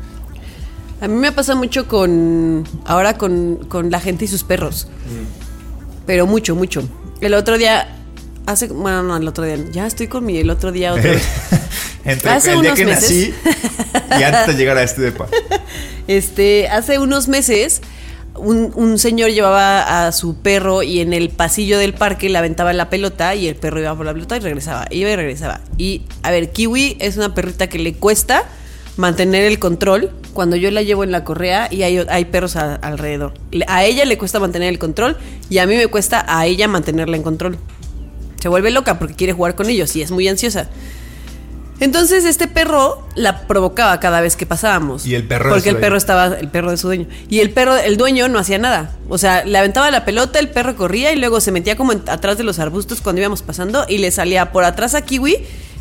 [1.01, 2.63] A mí me pasa mucho con.
[2.85, 4.87] Ahora con, con la gente y sus perros.
[6.05, 6.87] Pero mucho, mucho.
[7.19, 7.97] El otro día.
[8.45, 8.67] Hace.
[8.67, 9.57] Bueno, no, el otro día.
[9.71, 10.37] Ya estoy con mi.
[10.37, 11.11] El otro día otro.
[12.05, 13.33] Entre Hace el día unos que meses.
[13.43, 15.27] nací y antes de llegar a este depa.
[16.07, 17.81] Este, hace unos meses,
[18.35, 22.73] un, un señor llevaba a su perro y en el pasillo del parque le aventaba
[22.73, 25.61] la pelota y el perro iba por la pelota y regresaba, iba y regresaba.
[25.77, 28.43] Y, a ver, Kiwi es una perrita que le cuesta
[28.97, 32.75] mantener el control cuando yo la llevo en la correa y hay, hay perros a-
[32.75, 33.35] alrededor.
[33.67, 35.17] A ella le cuesta mantener el control
[35.49, 37.57] y a mí me cuesta a ella mantenerla en control.
[38.41, 40.67] Se vuelve loca porque quiere jugar con ellos y es muy ansiosa.
[41.79, 45.05] Entonces este perro la provocaba cada vez que pasábamos.
[45.07, 47.07] Y el perro Porque el perro estaba, el perro de su dueño.
[47.27, 48.91] Y el perro, el dueño no hacía nada.
[49.09, 52.03] O sea, le aventaba la pelota, el perro corría y luego se metía como en-
[52.07, 55.37] atrás de los arbustos cuando íbamos pasando y le salía por atrás a Kiwi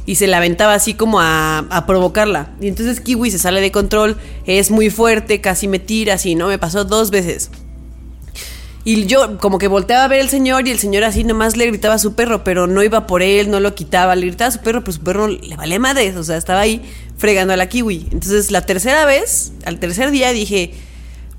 [0.06, 2.48] y se la aventaba así como a, a provocarla.
[2.62, 6.48] Y entonces Kiwi se sale de control, es muy fuerte, casi me tira así, ¿no?
[6.48, 7.50] Me pasó dos veces.
[8.82, 11.66] Y yo como que volteaba a ver al señor y el señor así nomás le
[11.66, 14.52] gritaba a su perro, pero no iba por él, no lo quitaba, le gritaba a
[14.52, 16.80] su perro, pero su perro le valía madres, o sea, estaba ahí
[17.18, 18.08] fregando a la kiwi.
[18.10, 20.72] Entonces la tercera vez, al tercer día dije,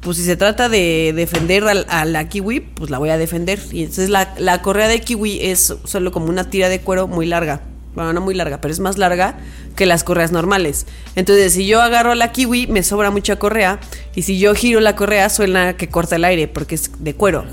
[0.01, 3.60] pues si se trata de defender al- a, la kiwi, pues la voy a defender.
[3.71, 7.25] Y entonces la, la correa de kiwi es solo como una tira de cuero muy
[7.25, 7.62] larga.
[7.93, 9.38] Bueno, no muy larga, pero es más larga
[9.75, 10.86] que las correas normales.
[11.15, 13.80] Entonces, si yo agarro la kiwi, me sobra mucha correa.
[14.15, 17.43] Y si yo giro la correa, suena que corta el aire porque es de cuero.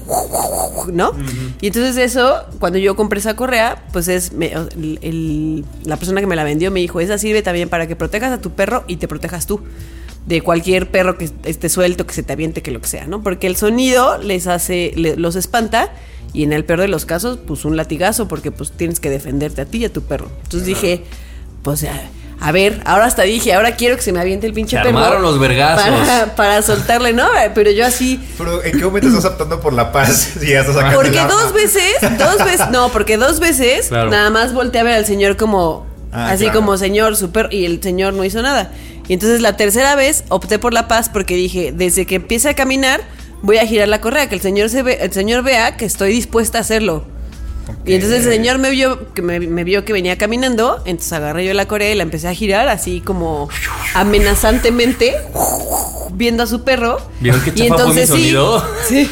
[0.92, 1.12] ¿No?
[1.60, 4.32] Y entonces eso, cuando yo compré esa correa, pues es...
[4.32, 7.86] me- el- el- la persona que me la vendió me dijo, esa sirve también para
[7.86, 9.60] que protejas a tu perro y te protejas tú
[10.26, 13.22] de cualquier perro que esté suelto, que se te aviente, que lo que sea, ¿no?
[13.22, 15.90] Porque el sonido les hace, le- los espanta
[16.32, 19.62] y en el peor de los casos, pues un latigazo, porque pues tienes que defenderte
[19.62, 20.28] a ti y a tu perro.
[20.44, 21.02] Entonces dije,
[21.62, 22.00] pues a,
[22.40, 24.98] a ver, ahora hasta dije, ahora quiero que se me aviente el pinche Se perro.
[24.98, 25.84] armaron los vergazos.
[26.06, 27.26] Para, para soltarle, ¿no?
[27.54, 30.34] Pero yo así, Pero ¿en qué momento estás optando por la paz?
[30.40, 34.10] Si ya estás porque dos veces, dos veces, no, porque dos veces Claro.
[34.10, 36.60] nada más volteé a ver al señor como, Ah, así claro.
[36.60, 38.70] como señor, super, y el señor no hizo nada.
[39.08, 42.54] Y entonces la tercera vez opté por la paz porque dije, desde que empiece a
[42.54, 43.00] caminar,
[43.42, 46.12] voy a girar la correa, que el señor se ve, el señor vea que estoy
[46.12, 47.04] dispuesta a hacerlo.
[47.84, 51.44] Y entonces el señor me vio que me, me vio que venía caminando, entonces agarré
[51.44, 53.48] yo la correa y la empecé a girar así como
[53.94, 55.14] amenazantemente,
[56.12, 56.98] viendo a su perro.
[57.20, 58.64] ¿Vieron qué Y chafa fue mi entonces sí, sonido?
[58.88, 59.10] Sí.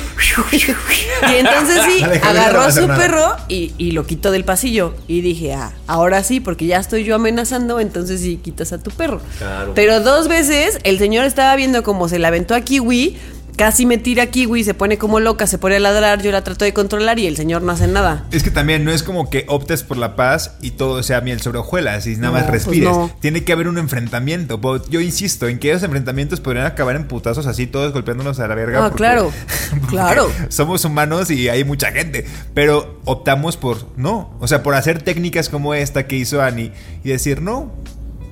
[1.32, 4.94] y entonces sí, agarró a su perro y, y lo quitó del pasillo.
[5.06, 8.90] Y dije, ah, ahora sí, porque ya estoy yo amenazando, entonces sí quitas a tu
[8.90, 9.20] perro.
[9.38, 9.72] Claro.
[9.74, 13.16] Pero dos veces el señor estaba viendo cómo se la aventó a Kiwi,
[13.56, 16.64] casi me tira kiwi, se pone como loca, se pone a ladrar, yo la trato
[16.64, 18.26] de controlar y el señor no hace nada.
[18.30, 21.40] Es que también no es como que optes por la paz y todo sea miel
[21.40, 22.90] sobre hojuelas y nada más pues respires.
[22.90, 23.10] no.
[23.20, 24.60] Tiene que haber un enfrentamiento.
[24.88, 28.54] Yo insisto en que esos enfrentamientos podrían acabar en putazos así, todos golpeándonos a la
[28.54, 28.86] verga.
[28.86, 29.32] Ah, claro.
[29.70, 30.30] porque Claro.
[30.48, 32.26] Somos humanos y hay mucha gente.
[32.54, 34.36] Pero optamos por no.
[34.40, 36.72] O sea, por hacer técnicas como esta que hizo Annie
[37.04, 37.72] y decir no.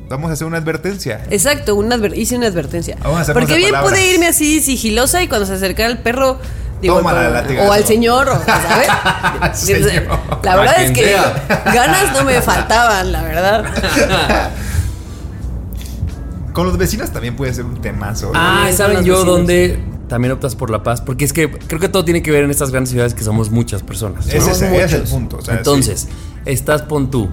[0.09, 1.25] Vamos a hacer una advertencia.
[1.31, 2.97] Exacto, una adver- hice una advertencia.
[3.03, 6.39] Vamos a hacernos Porque bien pude irme así sigilosa y cuando se acercara el perro.
[6.83, 7.69] Digo, pero- latigazo.
[7.69, 9.59] o al señor, o, ¿sabes?
[9.59, 10.19] Señor.
[10.43, 11.47] La verdad es que sea.
[11.73, 13.65] ganas no me faltaban, la verdad.
[16.53, 18.31] Con los vecinos también puede ser un temazo.
[18.35, 19.27] Ah, ¿saben yo vecinos.
[19.27, 21.01] dónde también optas por la paz?
[21.01, 23.51] Porque es que creo que todo tiene que ver en estas grandes ciudades que somos
[23.51, 24.27] muchas personas.
[24.27, 24.33] ¿no?
[24.33, 25.39] Ese, es- ese es el punto.
[25.39, 26.09] o sea, Entonces,
[26.45, 27.29] estás pon tú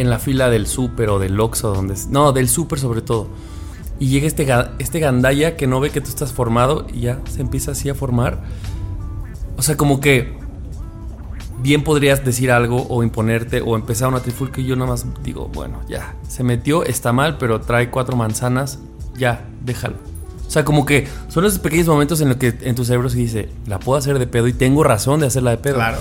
[0.00, 3.28] en la fila del súper o del Oxxo, donde no, del súper sobre todo.
[3.98, 4.46] Y llega este,
[4.78, 7.94] este gandaya que no ve que tú estás formado y ya se empieza así a
[7.94, 8.42] formar.
[9.58, 10.38] O sea, como que
[11.62, 15.48] bien podrías decir algo o imponerte o empezar una trifulca y yo nada más digo,
[15.52, 18.78] bueno, ya, se metió, está mal, pero trae cuatro manzanas,
[19.18, 19.96] ya, déjalo.
[20.46, 23.18] O sea, como que son esos pequeños momentos en los que en tu cerebro se
[23.18, 25.74] dice, la puedo hacer de pedo y tengo razón de hacerla de pedo.
[25.74, 25.98] Claro.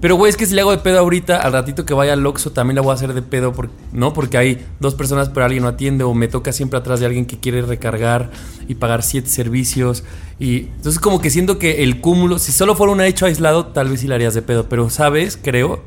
[0.00, 2.24] Pero, güey, es que si le hago de pedo ahorita, al ratito que vaya al
[2.26, 4.14] Oxxo también la voy a hacer de pedo, por- ¿no?
[4.14, 7.26] Porque hay dos personas, pero alguien no atiende, o me toca siempre atrás de alguien
[7.26, 8.30] que quiere recargar
[8.66, 10.02] y pagar siete servicios.
[10.38, 13.90] Y entonces, como que siento que el cúmulo, si solo fuera un hecho aislado, tal
[13.90, 14.68] vez sí le harías de pedo.
[14.70, 15.38] Pero, ¿sabes?
[15.40, 15.82] Creo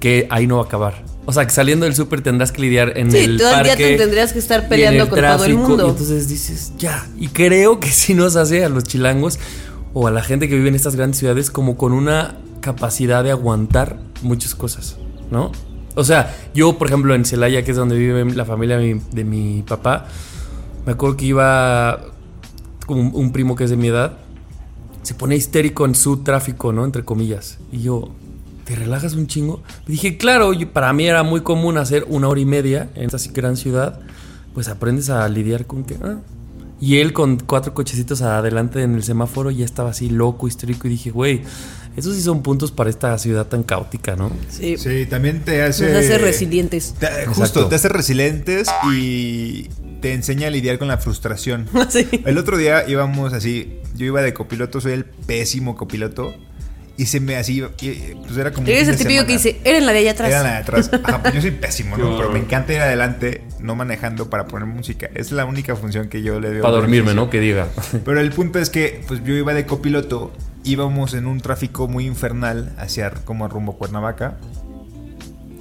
[0.00, 1.04] que ahí no va a acabar.
[1.28, 3.76] O sea, que saliendo del súper tendrás que lidiar en Sí, el todo el día
[3.76, 5.86] te tendrías que estar peleando el con todo el mundo.
[5.86, 7.04] y entonces dices, ya.
[7.18, 9.38] Y creo que sí nos hace a los chilangos
[9.98, 13.30] o a la gente que vive en estas grandes ciudades como con una capacidad de
[13.30, 14.98] aguantar muchas cosas,
[15.30, 15.52] ¿no?
[15.94, 19.62] O sea, yo, por ejemplo, en Celaya, que es donde vive la familia de mi,
[19.62, 20.04] papá,
[20.84, 21.98] me acuerdo que iba
[22.84, 24.18] con un, primo que es de mi edad,
[25.00, 26.84] se pone histérico en su tráfico, ¿no?
[26.84, 27.56] Entre comillas.
[27.72, 28.10] Y yo,
[28.66, 29.62] ¿te relajas un chingo?
[29.86, 33.32] Dije, claro, yo- para mí era muy común hacer una hora y media en esta
[33.32, 34.00] gran ciudad.
[34.52, 35.96] Pues aprendes a lidiar con que...
[36.02, 36.18] ah.
[36.80, 40.86] Y él con cuatro cochecitos adelante en el semáforo ya estaba así loco, histérico.
[40.88, 41.42] Y dije, güey,
[41.96, 44.30] esos sí son puntos para esta ciudad tan caótica, ¿no?
[44.50, 44.76] Sí.
[44.76, 45.86] Sí, también te hace.
[45.92, 46.94] Nos hace resilientes.
[46.98, 47.68] te- justo, Exacto.
[47.68, 49.68] te hace resilientes y
[50.02, 51.66] te enseña a lidiar con la frustración.
[51.88, 52.06] Sí.
[52.26, 56.34] El otro día íbamos así, yo iba de copiloto, soy el pésimo copiloto.
[56.98, 58.66] Y se me así, pues era como.
[58.66, 59.26] Eres el típico semana.
[59.26, 60.30] que dice, era en la de allá atrás.
[60.30, 60.90] Era la de atrás.
[61.04, 62.16] Ajá, pues yo soy pésimo, ¿no?
[62.16, 65.10] Pero me encanta ir adelante, no manejando para poner música.
[65.14, 66.62] Es la única función que yo le veo.
[66.62, 67.12] Para dormirme.
[67.12, 67.28] ¿no?
[67.28, 67.68] Que diga.
[68.04, 70.32] Pero el punto es que pues yo iba de copiloto,
[70.64, 74.38] íbamos en un tráfico muy infernal hacia como rumbo a Cuernavaca.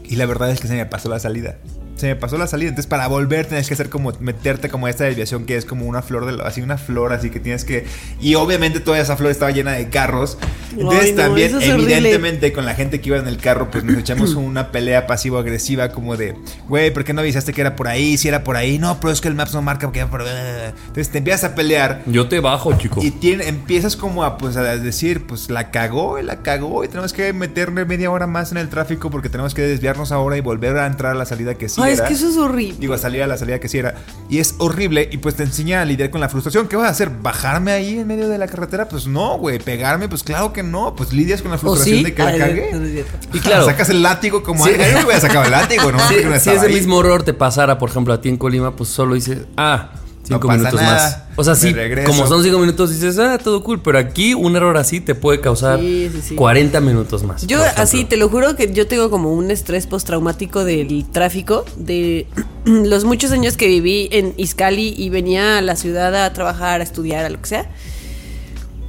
[0.06, 1.58] Y la verdad es que se me pasó la salida.
[1.96, 5.06] Se me pasó la salida, entonces para volver tienes que hacer como meterte como esta
[5.06, 7.86] desviación que es como una flor de así una flor así que tienes que
[8.20, 10.38] y obviamente toda esa flor estaba llena de carros.
[10.72, 13.84] Entonces Ay, no, también es evidentemente con la gente que iba en el carro pues
[13.84, 16.36] nos echamos una pelea pasivo agresiva como de,
[16.68, 18.18] güey, ¿por qué no avisaste que era por ahí?
[18.18, 20.22] Si era por ahí, no, pero es que el Maps no marca porque era por
[20.22, 23.02] Entonces te empiezas a pelear Yo te bajo, chico.
[23.02, 26.88] y tiene, empiezas como a, pues, a decir, pues la cagó, y la cagó y
[26.88, 30.42] tenemos que meterle media hora más en el tráfico porque tenemos que desviarnos ahora y
[30.42, 32.76] volver a entrar a la salida que sí Ay, es que eso es horrible.
[32.80, 33.96] Digo, a salir a la salida que sí era.
[34.30, 36.68] Y es horrible y pues te enseña a lidiar con la frustración.
[36.68, 37.10] ¿Qué vas a hacer?
[37.10, 38.88] ¿Bajarme ahí en medio de la carretera?
[38.88, 39.60] Pues no, güey.
[39.60, 40.08] ¿Pegarme?
[40.10, 40.96] Pues claro que no.
[40.96, 42.04] Pues lidias con la ¿O frustración sí?
[42.04, 42.70] de que la cagué.
[42.74, 42.88] no, no.
[43.34, 43.66] Y claro.
[43.66, 44.72] Sacas el látigo como Sí.
[44.72, 44.90] alguien.
[44.92, 46.00] Yo no hubiera sacado el látigo, ¿no?
[46.08, 46.74] Si, ese ahí.
[46.74, 49.92] mismo horror te pasara, por ejemplo, a ti en Colima, pues solo dices, ah,
[50.28, 50.94] cinco pasa minutos nada,
[51.30, 51.38] más.
[51.38, 53.82] O sea, sí, como son cinco minutos, dices, ah, todo cool.
[53.82, 56.36] Pero aquí un error así te puede causar Sí, sí, sí.
[56.36, 57.46] 40 minutos más.
[57.48, 62.28] Yo así, te lo juro que yo tengo como un estrés postraumático del tráfico, de
[62.66, 66.84] los muchos años que viví en Izcali y venía a la ciudad a trabajar, a
[66.84, 67.70] estudiar, a lo que sea.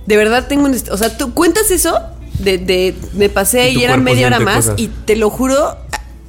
[0.07, 0.75] De verdad tengo un...
[0.75, 1.99] est- O sea, tú cuentas eso
[2.38, 4.75] de, de me pasé Y era media hora más cosas.
[4.79, 5.77] y te lo juro,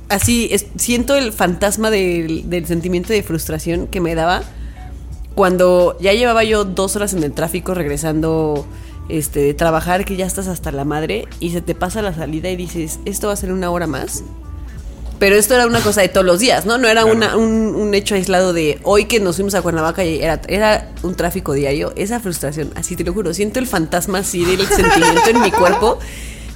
[0.09, 4.41] así, es- siento el fantasma del, del sentimiento de frustración que me daba
[5.37, 8.65] cuando ya llevaba yo dos horas en el tráfico regresando
[9.07, 12.49] este, de trabajar, que ya estás hasta la madre y se te pasa la salida
[12.49, 14.23] y dices, esto va a ser una hora más.
[15.19, 16.79] Pero esto era una cosa de todos los días, ¿no?
[16.79, 20.21] No era una- un, un hecho aislado de hoy que nos fuimos a Cuernavaca y
[20.21, 21.93] era, era un tráfico diario.
[21.95, 25.99] Esa frustración, así te lo juro, siento el fantasma así del sentimiento en mi cuerpo,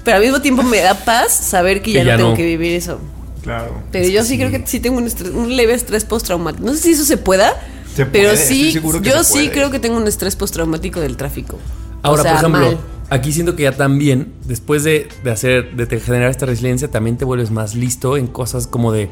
[0.04, 2.36] pero al mismo tiempo me da paz saber que ya, Que ya no tengo no.
[2.38, 2.98] que vivir eso.
[3.44, 3.82] Claro.
[3.92, 6.66] Pero yo sí, creo que sí tengo un, estres- un leve estrés postraumático.
[6.66, 7.60] No sé si eso se pueda,
[7.96, 8.74] Se pero puede, sí,
[9.04, 9.52] yo se sí puede.
[9.52, 11.58] creo que tengo un estrés postraumático del tráfico.
[12.04, 12.78] Ahora, O sea, por ejemplo, mal.
[13.10, 17.26] aquí siento que ya también, después de, de hacer, de generar esta resiliencia, también te
[17.26, 19.10] vuelves más listo en cosas como de.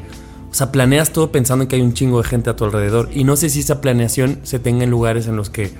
[0.50, 3.08] O sea, planeas todo pensando en que hay un chingo de gente a tu alrededor.
[3.14, 5.70] Y no sé si esa planeación se tenga en lugares en los que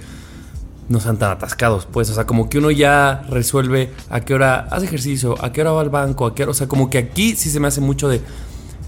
[0.88, 2.08] no sean tan atascados, pues.
[2.10, 5.72] O sea, como que uno ya resuelve a qué hora hace ejercicio, a qué hora
[5.72, 6.52] va al banco, a qué hora.
[6.52, 8.20] O sea, como que aquí sí se me hace mucho de.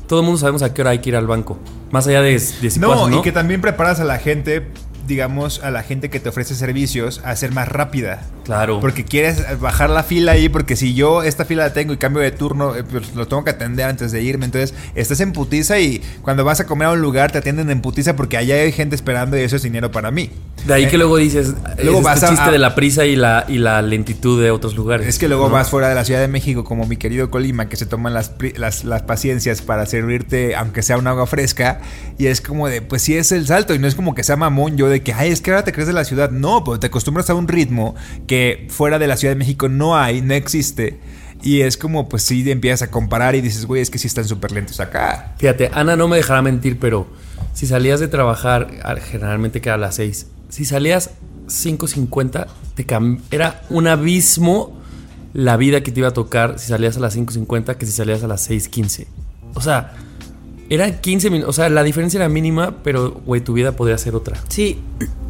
[0.06, 1.58] Todo el mundo sabemos a qué hora hay que ir al banco.
[1.90, 4.66] Más allá de, de si No, puedes o y que también preparas a la gente,
[5.06, 8.22] digamos, a la gente que te ofrece servicios a ser más rápida.
[8.44, 8.80] Claro.
[8.80, 12.22] Porque quieres bajar la fila ahí, porque si yo esta fila la tengo y cambio
[12.22, 14.44] de turno, eh, pues lo tengo que atender antes de irme.
[14.46, 17.80] Entonces, estás en putiza y cuando vas a comer a un lugar te atienden en
[17.80, 20.30] putiza porque allá hay gente esperando y eso es dinero para mí.
[20.66, 23.04] De ahí Eh, que luego dices, luego luego vas a- chiste a- de la prisa
[23.04, 25.06] y la, y la lentitud de otros lugares.
[25.06, 25.54] Es que luego ¿no?
[25.54, 28.32] vas fuera de la Ciudad de México, como mi querido Colima, que se toman las,
[28.56, 31.80] las, las paciencias para servirte, aunque sea un agua fresca.
[32.18, 33.74] Y es como de, pues sí es el salto.
[33.74, 35.72] Y no es como que sea mamón yo de que, ay, es que ahora te
[35.72, 36.30] crees de la ciudad.
[36.30, 37.94] No, pero te acostumbras a un ritmo
[38.26, 38.31] que
[38.68, 40.98] fuera de la Ciudad de México no hay, no existe.
[41.42, 44.26] Y es como, pues sí, empiezas a comparar y dices, güey, es que sí están
[44.26, 45.34] súper lentos acá.
[45.38, 47.08] Fíjate, Ana no me dejará mentir, pero
[47.52, 48.68] si salías de trabajar,
[49.10, 51.10] generalmente que a las 6, si salías
[51.46, 52.86] 5.50, te
[53.34, 54.80] era un abismo
[55.34, 58.22] la vida que te iba a tocar si salías a las 5.50 que si salías
[58.22, 59.06] a las 6.15.
[59.54, 59.94] O sea,
[60.74, 64.14] eran 15 minutos, o sea, la diferencia era mínima, pero, güey, tu vida podría ser
[64.14, 64.40] otra.
[64.48, 64.80] Sí.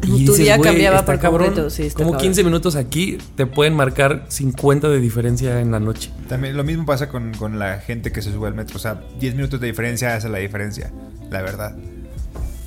[0.03, 1.45] Y tu dices, día "Güey, cambiaba por cabrón".
[1.47, 1.69] completo.
[1.69, 2.21] Sí, Como cabrón.
[2.21, 6.11] 15 minutos aquí te pueden marcar 50 de diferencia en la noche.
[6.27, 8.77] También lo mismo pasa con, con la gente que se sube al metro.
[8.77, 10.91] O sea, 10 minutos de diferencia hace la diferencia,
[11.29, 11.75] la verdad.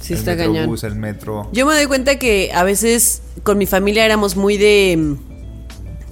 [0.01, 0.53] Sí, el está cañón.
[0.55, 1.49] metrobús, el metro.
[1.53, 5.17] Yo me doy cuenta que a veces con mi familia éramos muy de.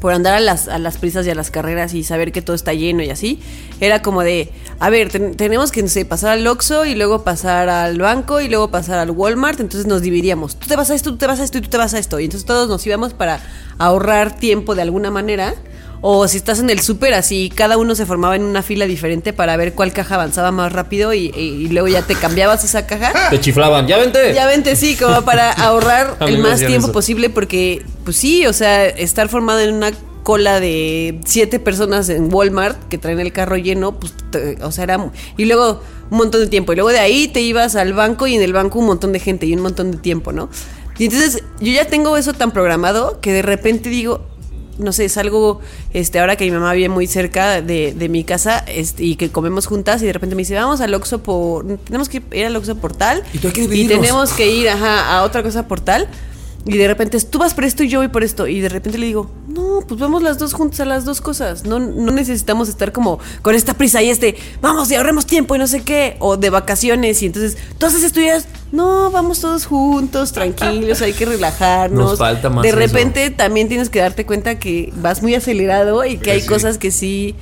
[0.01, 2.55] Por andar a las, a las prisas y a las carreras y saber que todo
[2.55, 3.41] está lleno y así.
[3.81, 4.53] Era como de.
[4.79, 8.71] A ver, ten- tenemos que, pasar al Oxxo y luego pasar al banco y luego
[8.71, 9.61] pasar al Walmart.
[9.61, 10.57] Entonces nos dividíamos.
[10.57, 11.99] Tú te vas a esto, tú te vas a esto y tú te vas a
[11.99, 12.21] esto.
[12.21, 13.41] Y entonces todos nos íbamos para
[13.79, 15.55] ahorrar tiempo de alguna manera.
[16.01, 19.33] O si estás en el súper, así cada uno se formaba en una fila diferente
[19.33, 22.87] para ver cuál caja avanzaba más rápido y, y- y luego ya te cambiabas esa
[22.87, 23.13] caja.
[23.31, 24.35] Te chiflaban, ya vente.
[24.35, 26.93] Ya vente, sí, como para ahorrar el más tiempo eso.
[26.93, 32.33] posible, porque, pues sí, o sea, estar formado en una cola de siete personas en
[32.33, 35.11] Walmart que traen el carro lleno, pues, te- o sea, era.
[35.37, 35.81] Y luego
[36.11, 36.73] un montón de tiempo.
[36.73, 39.21] Y luego de ahí te ibas al banco y en el banco un montón de
[39.21, 40.49] gente y un montón de tiempo, ¿no?
[40.99, 44.21] Y entonces yo ya tengo eso tan programado que de repente digo,
[44.79, 45.61] no sé, salgo,
[45.93, 49.31] este, ahora que mi mamá vive muy cerca de, de mi casa este, y que
[49.31, 52.57] comemos juntas y de repente me dice, vamos al Oxxo por, tenemos que ir al
[52.57, 55.67] Oxxo por tal Y tú hay que y tenemos que ir ajá, a otra cosa
[55.69, 56.09] por tal
[56.67, 58.97] y de repente tú vas por esto y yo voy por esto y de repente
[58.99, 62.71] le digo, no, pues vamos las dos juntas a las dos cosas, no, no necesitamos
[62.71, 66.17] estar como con esta prisa y este, vamos y ahorremos tiempo y no sé qué,
[66.21, 67.59] o de vacaciones y entonces,
[68.17, 68.39] y ya,
[68.73, 72.11] no, vamos todos juntos, tranquilos, hay que relajarnos.
[72.13, 72.79] Nos falta más De eso.
[72.79, 76.49] repente también tienes que darte cuenta que vas muy acelerado y que hay Sí.
[76.49, 77.35] cosas que sí,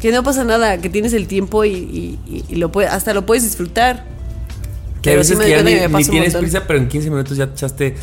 [0.00, 3.12] que no pasa nada, que tienes el tiempo y, y- y- y lo puede, hasta
[3.12, 4.06] lo puedes disfrutar.
[5.02, 7.10] Que a sí veces me que ya ni, me ni tienes prisa, pero en 15
[7.10, 7.94] minutos ya te echaste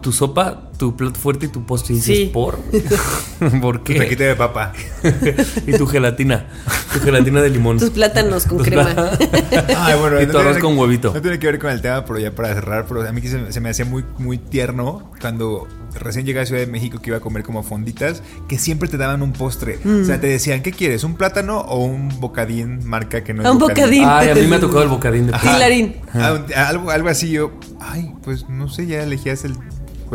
[0.00, 1.94] tu sopa, tu plato fuerte y tu postre.
[1.94, 2.30] Y dices, Sí.
[2.32, 2.58] ¿por?
[3.60, 3.94] ¿Por Tu qué?
[3.98, 4.72] taquito de papa.
[5.66, 6.46] y tu gelatina.
[6.92, 7.78] Tu gelatina de limón.
[7.78, 8.88] Tus plátanos con Tus crema.
[9.78, 11.12] Ay, bueno, Y tu no arroz tiene- con huevito.
[11.14, 13.52] No tiene que ver con el tema, pero ya para cerrar, pero a mí se,
[13.52, 17.16] se me hacía muy, muy tierno cuando recién llegué a Ciudad de México que iba
[17.16, 19.78] a comer como fonditas, que siempre te daban un postre.
[19.84, 21.02] O sea, te decían, ¿qué quieres?
[21.04, 24.04] ¿Un plátano o un bocadín marca que no es Un bocadín.
[24.06, 25.56] Ay, a mí me ha tocado el bocadín de Ajá.
[25.56, 25.96] Hilarín.
[26.14, 29.54] Ah, un- algo, algo así yo, ay, pues no sé, ya elegías el,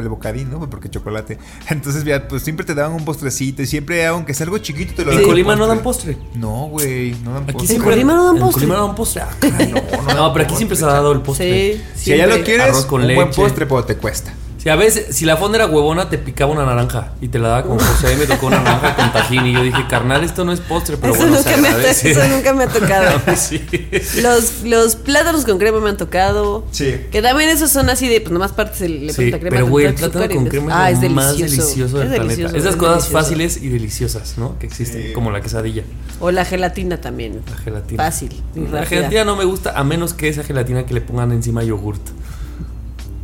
[0.04, 0.70] el bocadín, ¿no?
[0.70, 1.38] Porque chocolate.
[1.70, 5.06] Entonces, ya, pues siempre te daban un postrecito y siempre, aunque sea algo chiquito, te
[5.06, 5.30] lo En daban.
[5.30, 6.18] Colima no dan postre.
[6.36, 7.68] No, güey, no dan Aquí postre.
[7.68, 8.60] siempre Colima no dan en postre?
[8.62, 9.22] Colima no dan postre.
[9.22, 9.36] Ah,
[10.08, 11.78] no, no, pero aquí siempre se ha dado el postre.
[11.96, 14.34] Sí, Si allá lo quieres, Arroz con un buen postre, pero te cuesta.
[14.66, 17.50] Si a veces, si la fonda era huevona, te picaba una naranja y te la
[17.50, 18.08] daba como José.
[18.08, 20.60] A mí me tocó una naranja con tajín y yo dije, carnal, esto no es
[20.60, 23.22] postre, pero eso, bueno, nunca se me ha, eso nunca me ha tocado.
[23.36, 23.64] Sí.
[24.24, 26.66] Los, los plátanos con crema me han tocado.
[26.72, 26.96] Sí.
[27.12, 29.56] Que también esos son así de, pues nomás partes el, le Sí, pones la crema.
[29.56, 31.62] pero güey, el plátano con des- crema ah, es lo más delicioso.
[31.68, 32.24] delicioso del es planeta.
[32.36, 33.24] delicioso, Esas es cosas delicioso.
[33.24, 34.58] fáciles y deliciosas, ¿no?
[34.58, 35.14] Que existen, Sí.
[35.14, 35.84] como la quesadilla,
[36.20, 37.42] O la gelatina también.
[37.48, 38.04] la gelatina.
[38.04, 38.42] Fácil.
[38.56, 38.86] La rápida.
[38.88, 42.02] gelatina no me gusta, a menos que esa gelatina que le pongan encima yogurt.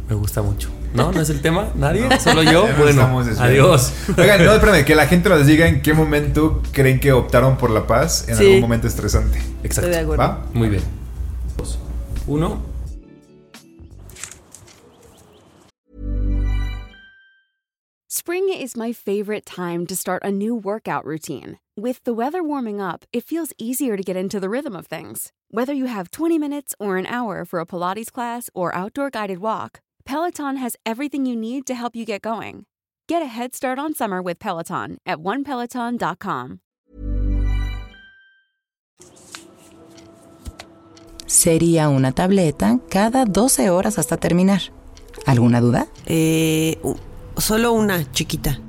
[0.07, 0.69] Me gusta mucho.
[0.93, 1.11] ¿No?
[1.11, 1.69] ¿No es el tema?
[1.75, 2.07] ¿Nadie?
[2.19, 2.67] ¿Solo yo?
[2.77, 3.93] Bueno, adiós.
[4.17, 7.69] Oigan, no, espérame, que la gente nos diga en qué momento creen que optaron por
[7.69, 8.45] la paz en Sí.
[8.45, 9.37] algún momento estresante.
[9.63, 9.99] Estoy de Exacto.
[9.99, 10.23] acuerdo.
[10.23, 10.45] ¿Va?
[10.53, 10.83] Muy bien.
[11.57, 11.79] Dos.
[12.27, 12.61] Uno.
[18.09, 21.59] Spring is my favorite time to start a new workout routine.
[21.77, 25.31] With the weather warming up, it feels easier to get into the rhythm of things.
[25.49, 29.39] Whether you have 20 minutes or an hour for a Pilates class or outdoor guided
[29.39, 32.65] walk, Peloton has everything you need to help you get going.
[33.07, 36.59] Get a head start on summer with Peloton at onepeloton.com.
[41.25, 44.61] Sería una tableta cada 12 horas hasta terminar.
[45.25, 45.87] ¿Alguna duda?
[46.05, 46.77] Eh,
[47.37, 48.59] solo una chiquita.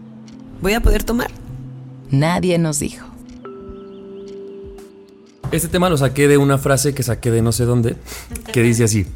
[0.60, 1.30] ¿Voy a poder tomar?
[2.10, 3.06] Nadie nos dijo.
[5.50, 7.96] Este tema lo saqué de una frase que saqué de no sé dónde,
[8.52, 9.06] que dice así.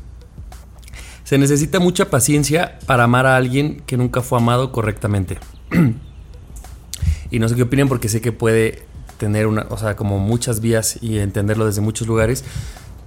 [1.27, 5.41] Se necesita mucha paciencia para amar a alguien que nunca fue amado correctamente.
[7.33, 8.85] y no sé qué opinan porque sé que puede
[9.19, 12.45] tener una, o sea, como muchas vías y entenderlo desde muchos lugares,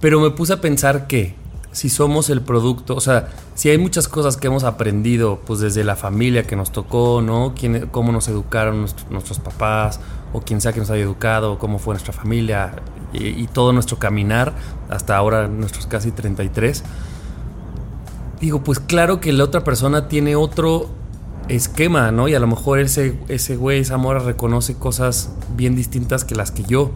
[0.02, 1.34] pero me puse a pensar que
[1.72, 5.82] si somos el producto, o sea, si hay muchas cosas que hemos aprendido, pues desde
[5.82, 7.54] la familia que nos tocó, ¿no?
[7.58, 9.98] Quién, cómo nos educaron nuestros papás,
[10.34, 12.74] o quien sea que nos haya educado, cómo fue nuestra familia,
[13.14, 14.52] y, y, todo nuestro caminar,
[14.90, 16.84] hasta ahora nuestros casi 33.
[18.40, 20.88] Digo, pues claro que la otra persona tiene otro
[21.48, 22.28] esquema, ¿no?
[22.28, 26.50] Y a lo mejor ese, ese güey, esa mora reconoce cosas bien distintas que las
[26.50, 26.92] que yo.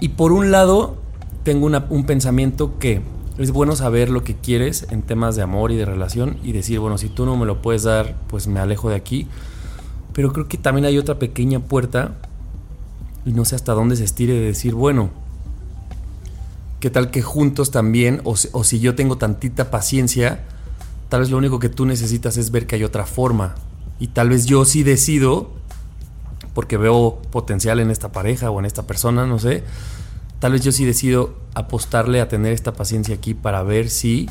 [0.00, 0.96] Y por un lado,
[1.44, 3.02] tengo una, un pensamiento que
[3.38, 6.80] es bueno saber lo que quieres en temas de amor y de relación y decir,
[6.80, 9.28] bueno, si tú no me lo puedes dar, pues me alejo de aquí.
[10.12, 12.16] Pero creo que también hay otra pequeña puerta
[13.24, 15.10] y no sé hasta dónde se estire de decir, bueno,
[16.80, 20.44] ¿qué tal que juntos también, o, o si yo tengo tantita paciencia,
[21.10, 23.56] Tal vez lo único que tú necesitas es ver que hay otra forma.
[23.98, 25.50] Y tal vez yo sí decido,
[26.54, 29.64] porque veo potencial en esta pareja o en esta persona, no sé.
[30.38, 34.30] Tal vez yo sí decido apostarle a tener esta paciencia aquí para ver si,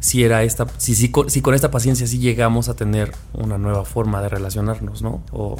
[0.00, 3.56] si era esta, si, si, con, si con esta paciencia sí llegamos a tener una
[3.56, 5.22] nueva forma de relacionarnos, ¿no?
[5.32, 5.56] O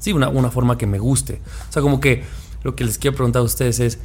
[0.00, 1.40] sí, una, una forma que me guste.
[1.70, 2.24] O sea, como que
[2.64, 4.00] lo que les quiero preguntar a ustedes es,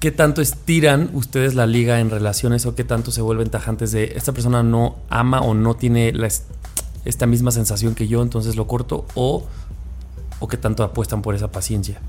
[0.00, 4.14] ¿Qué tanto estiran ustedes la liga en relaciones o qué tanto se vuelven tajantes de
[4.16, 6.26] esta persona no ama o no tiene la,
[7.04, 9.04] esta misma sensación que yo, entonces lo corto?
[9.14, 9.46] O,
[10.38, 12.00] o qué tanto apuestan por esa paciencia?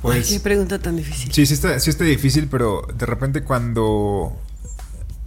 [0.00, 1.32] Pues, Ay, qué pregunta tan difícil.
[1.32, 4.36] Sí, sí está, sí está difícil, pero de repente cuando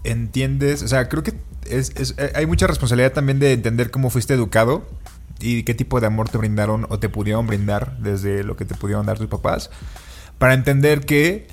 [0.05, 1.34] entiendes, o sea, creo que
[1.70, 4.88] es, es, hay mucha responsabilidad también de entender cómo fuiste educado
[5.41, 8.76] y qué tipo de amor te brindaron o te pudieron brindar desde lo que te
[8.76, 9.70] pudieron dar tus papás
[10.38, 11.48] para entender que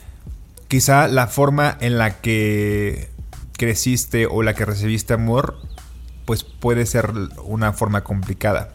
[0.68, 3.08] quizá la forma en la que
[3.56, 5.56] creciste o la que recibiste amor,
[6.24, 7.12] pues puede ser
[7.44, 8.72] una forma complicada.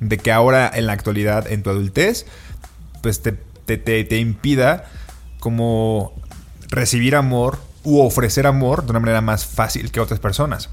[0.00, 2.26] De que ahora en la actualidad, en tu adultez,
[3.02, 3.32] pues te,
[3.66, 4.86] te, te, te impida
[5.38, 6.12] como
[6.68, 10.70] recibir amor u ofrecer amor de una manera más fácil que otras personas.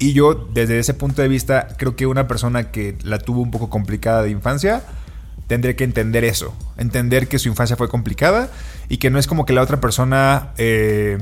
[0.00, 3.50] Y yo, desde ese punto de vista, creo que una persona que la tuvo un
[3.50, 4.82] poco complicada de infancia,
[5.50, 6.54] tendría que entender eso.
[6.76, 8.52] Entender que su infancia fue complicada
[8.88, 10.52] y que no es como que la otra persona...
[10.58, 11.18] Eh,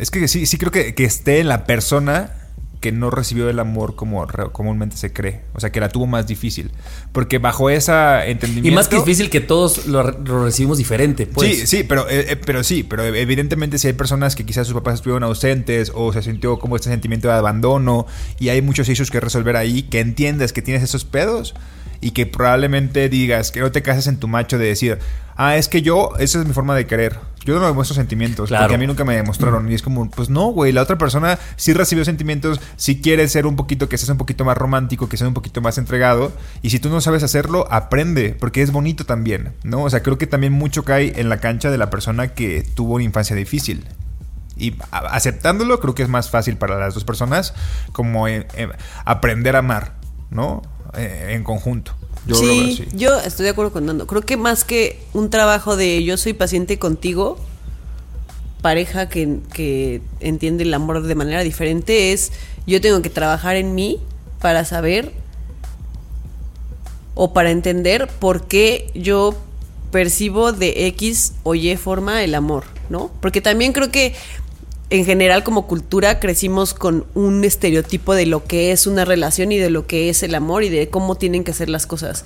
[0.00, 2.32] es que sí, sí creo que, que, esté en la persona
[2.80, 5.42] que no recibió el amor como comúnmente se cree.
[5.54, 6.72] O sea, que la tuvo más difícil.
[7.12, 8.68] Porque bajo esa entendimiento...
[8.68, 11.60] Y más que difícil que todos lo, lo recibimos diferente, pues.
[11.60, 14.94] Sí, sí, pero, eh, pero sí, pero evidentemente si hay personas que quizás sus papás
[14.94, 18.08] estuvieron ausentes o se sintió como este sentimiento de abandono
[18.40, 21.54] y hay muchos issues que resolver ahí, que entiendas que tienes esos pedos
[22.00, 24.98] y que probablemente digas que no te cases en tu macho de decir,
[25.36, 27.18] ah, es que yo, esa es mi forma de querer.
[27.44, 28.64] Yo no demuestro sentimientos, claro.
[28.64, 29.70] porque a mí nunca me demostraron.
[29.70, 33.46] Y es como, pues no, güey, la otra persona sí recibió sentimientos, sí quiere ser
[33.46, 36.32] un poquito, que seas un poquito más romántico, que seas un poquito más entregado.
[36.60, 39.84] Y si tú no sabes hacerlo, aprende, porque es bonito también, ¿no?
[39.84, 42.94] O sea, creo que también mucho cae en la cancha de la persona que tuvo
[42.94, 43.86] una infancia difícil.
[44.56, 47.54] Y aceptándolo, creo que es más fácil para las dos personas
[47.92, 48.68] como eh, eh,
[49.06, 49.94] aprender a amar,
[50.30, 50.60] ¿no?
[50.96, 51.94] Eh, en conjunto.
[52.26, 54.06] Yo sí, yo estoy de acuerdo con Nando.
[54.06, 57.38] Creo que más que un trabajo de yo soy paciente contigo,
[58.60, 62.32] pareja que, que entiende el amor de manera diferente, es
[62.66, 64.00] yo tengo que trabajar en mí
[64.40, 65.12] para saber
[67.14, 69.34] o para entender por qué yo
[69.90, 73.10] percibo de X o Y forma el amor, ¿no?
[73.20, 74.14] Porque también creo que
[74.90, 79.58] en general como cultura crecimos con un estereotipo de lo que es una relación y
[79.58, 82.24] de lo que es el amor y de cómo tienen que ser las cosas.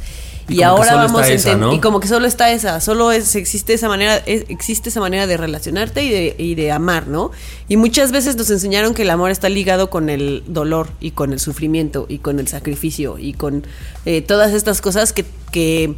[0.49, 1.75] Y, y ahora vamos a ¿no?
[1.75, 5.27] y como que solo está esa, solo es, existe esa manera es, existe esa manera
[5.27, 7.31] de relacionarte y de, y de amar, ¿no?
[7.69, 11.35] Y muchas veces nos enseñaron que el amor está ligado con el dolor y con
[11.35, 13.67] el sufrimiento y con el sacrificio y con
[14.07, 15.95] eh, todas estas cosas que, que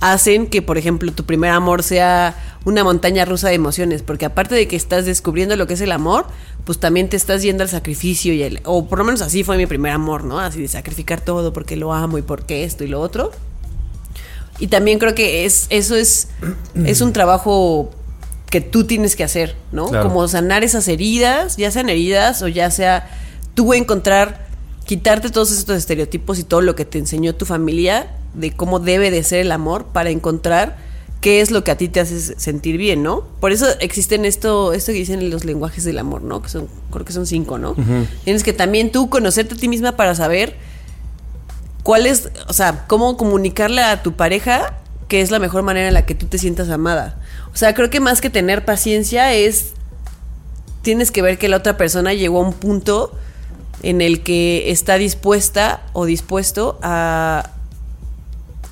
[0.00, 4.54] hacen que, por ejemplo, tu primer amor sea una montaña rusa de emociones, porque aparte
[4.54, 6.26] de que estás descubriendo lo que es el amor,
[6.64, 9.56] pues también te estás yendo al sacrificio y el, o por lo menos así fue
[9.56, 10.40] mi primer amor, ¿no?
[10.40, 13.32] Así de sacrificar todo porque lo amo y porque esto y lo otro.
[14.58, 16.28] Y también creo que es eso es
[16.84, 17.90] es un trabajo
[18.50, 19.88] que tú tienes que hacer, ¿no?
[19.88, 20.08] Claro.
[20.08, 23.08] Como sanar esas heridas, ya sean heridas o ya sea
[23.54, 24.50] tú encontrar
[24.84, 29.10] quitarte todos estos estereotipos y todo lo que te enseñó tu familia de cómo debe
[29.10, 30.89] de ser el amor para encontrar
[31.20, 33.24] qué es lo que a ti te hace sentir bien, ¿no?
[33.40, 36.40] Por eso existen esto, esto que dicen los lenguajes del amor, ¿no?
[36.42, 37.74] Que son, creo que son cinco, ¿no?
[38.24, 40.56] Tienes que también tú conocerte a ti misma para saber
[41.82, 44.76] cuál es, o sea, cómo comunicarle a tu pareja
[45.08, 47.20] que es la mejor manera en la que tú te sientas amada.
[47.52, 49.72] O sea, creo que más que tener paciencia es,
[50.82, 53.12] tienes que ver que la otra persona llegó a un punto
[53.82, 57.50] en el que está dispuesta o dispuesto a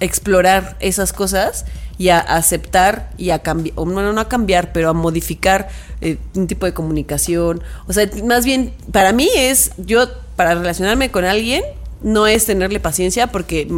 [0.00, 1.64] explorar esas cosas
[1.98, 5.68] y a aceptar y a cambiar, o no, a cambiar, pero a modificar
[6.00, 7.60] eh, un tipo de comunicación.
[7.88, 11.62] O sea, más bien, para mí es, yo, para relacionarme con alguien,
[12.02, 13.68] no es tenerle paciencia porque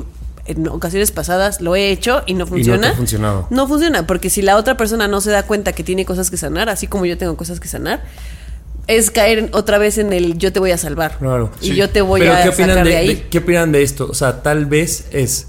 [0.46, 2.88] en ocasiones pasadas lo he hecho y no funciona.
[2.88, 3.46] no ha funcionado.
[3.50, 6.36] No funciona, porque si la otra persona no se da cuenta que tiene cosas que
[6.36, 8.02] sanar, así como yo tengo cosas que sanar,
[8.86, 11.16] es caer otra vez en el yo te voy a salvar.
[11.18, 11.50] Claro.
[11.60, 13.06] Y yo te voy Pero a ¿qué opinan sacar de, de, ahí.
[13.14, 14.08] de- ¿Qué opinan de esto?
[14.10, 15.46] O sea, tal vez es.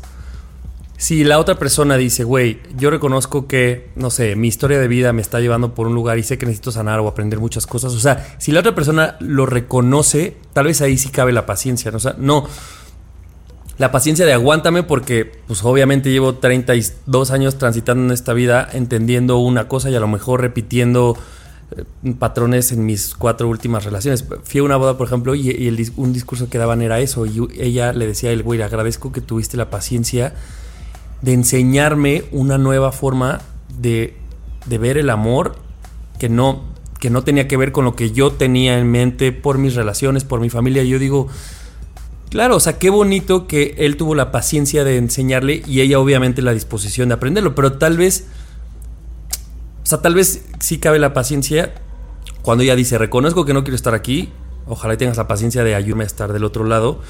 [1.02, 5.14] Si la otra persona dice, güey, yo reconozco que, no sé, mi historia de vida
[5.14, 7.93] me está llevando por un lugar y sé que necesito sanar o aprender muchas cosas.
[7.93, 11.89] O sea, si la otra persona lo reconoce, tal vez ahí sí cabe la paciencia.
[11.89, 11.97] ¿no?
[11.97, 12.45] O sea, no.
[13.80, 19.39] La paciencia de aguántame porque, pues obviamente llevo 32 años transitando en esta vida, entendiendo
[19.39, 21.18] una cosa y a lo mejor repitiendo
[21.76, 24.24] eh, patrones en mis cuatro últimas relaciones.
[24.43, 27.26] Fui a una boda, por ejemplo, y, y el un discurso que daban era eso.
[27.26, 30.36] Y ella le decía él, güey, agradezco que tuviste la paciencia
[31.22, 33.41] de enseñarme una nueva forma
[33.80, 34.15] de,
[34.65, 35.55] de ver el amor
[36.19, 36.63] que no,
[36.99, 40.24] que no tenía que ver con lo que yo tenía en mente por mis relaciones,
[40.24, 40.84] por mi familia.
[40.84, 41.28] Yo digo,
[42.32, 46.41] Claro, o sea, qué bonito que él tuvo la paciencia de enseñarle y ella obviamente
[46.41, 48.26] la disposición de aprenderlo, pero tal vez,
[49.84, 51.74] o sea, tal vez sí cabe la paciencia
[52.41, 54.30] cuando ella dice, reconozco que no quiero estar aquí,
[54.65, 57.01] ojalá tengas la paciencia de ayudarme a estar del otro lado,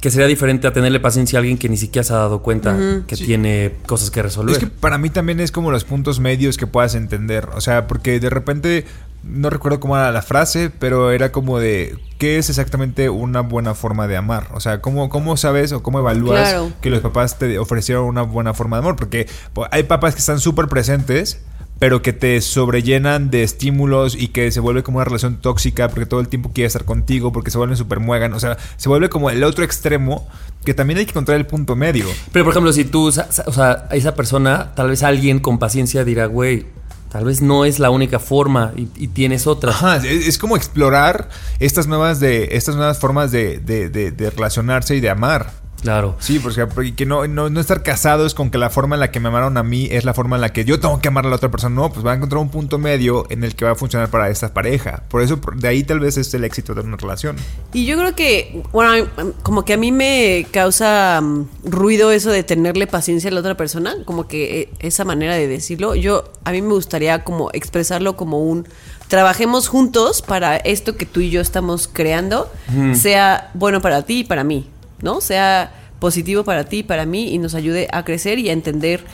[0.00, 2.76] que sería diferente a tenerle paciencia a alguien que ni siquiera se ha dado cuenta
[3.06, 4.54] que tiene cosas que resolver.
[4.54, 7.48] Es que para mí también es como los puntos medios que puedas entender.
[7.54, 8.86] O sea, porque de repente,
[9.22, 13.74] no recuerdo cómo era la frase, pero era como de, ¿qué es exactamente una buena
[13.74, 14.48] forma de amar?
[14.54, 16.72] O sea, ¿cómo, cómo sabes o cómo evalúas Claro.
[16.80, 18.96] que los papás te ofrecieron una buena forma de amor?
[18.96, 21.42] Porque pues, hay papás que están súper presentes.
[21.80, 26.06] Pero que te sobrellenan de estímulos y que se vuelve como una relación tóxica porque
[26.06, 28.32] todo el tiempo quiere estar contigo, porque se vuelven súper muegan.
[28.34, 30.28] O sea, se vuelve como el otro extremo
[30.64, 32.04] que también hay que encontrar el punto medio.
[32.32, 36.26] Pero por ejemplo, si tú, o sea, esa persona, tal vez alguien con paciencia dirá,
[36.26, 36.66] güey,
[37.10, 39.70] tal vez no es la única forma y, y tienes otra.
[39.70, 44.28] Ajá, es, es como explorar estas nuevas de estas nuevas formas de, de- de- de
[44.30, 45.50] relacionarse y de amar.
[45.82, 46.16] Claro.
[46.18, 49.18] Sí, porque, que no, no, no estar casados con que la forma en la que
[49.20, 51.30] me amaron a mí es la forma en la que yo tengo que amar a
[51.30, 51.74] la otra persona.
[51.74, 54.28] No, pues va a encontrar un punto medio en el que va a funcionar para
[54.28, 55.02] esta pareja.
[55.08, 57.36] Por eso, por- de ahí tal vez es el éxito de una relación.
[57.72, 59.06] Y yo creo que, bueno,
[59.42, 63.56] como que a mí me causa mm, ruido eso de tenerle paciencia a la otra
[63.56, 65.94] persona, como que eh, esa manera de decirlo.
[65.94, 68.66] Yo, a mí me gustaría como expresarlo como un,
[69.08, 72.50] trabajemos juntos para esto que tú y yo estamos creando,
[72.94, 74.68] sea bueno para ti y para mí,
[75.02, 75.20] ¿no?
[75.20, 79.04] Sea positivo para ti y para mí y nos ayude a crecer y a entender.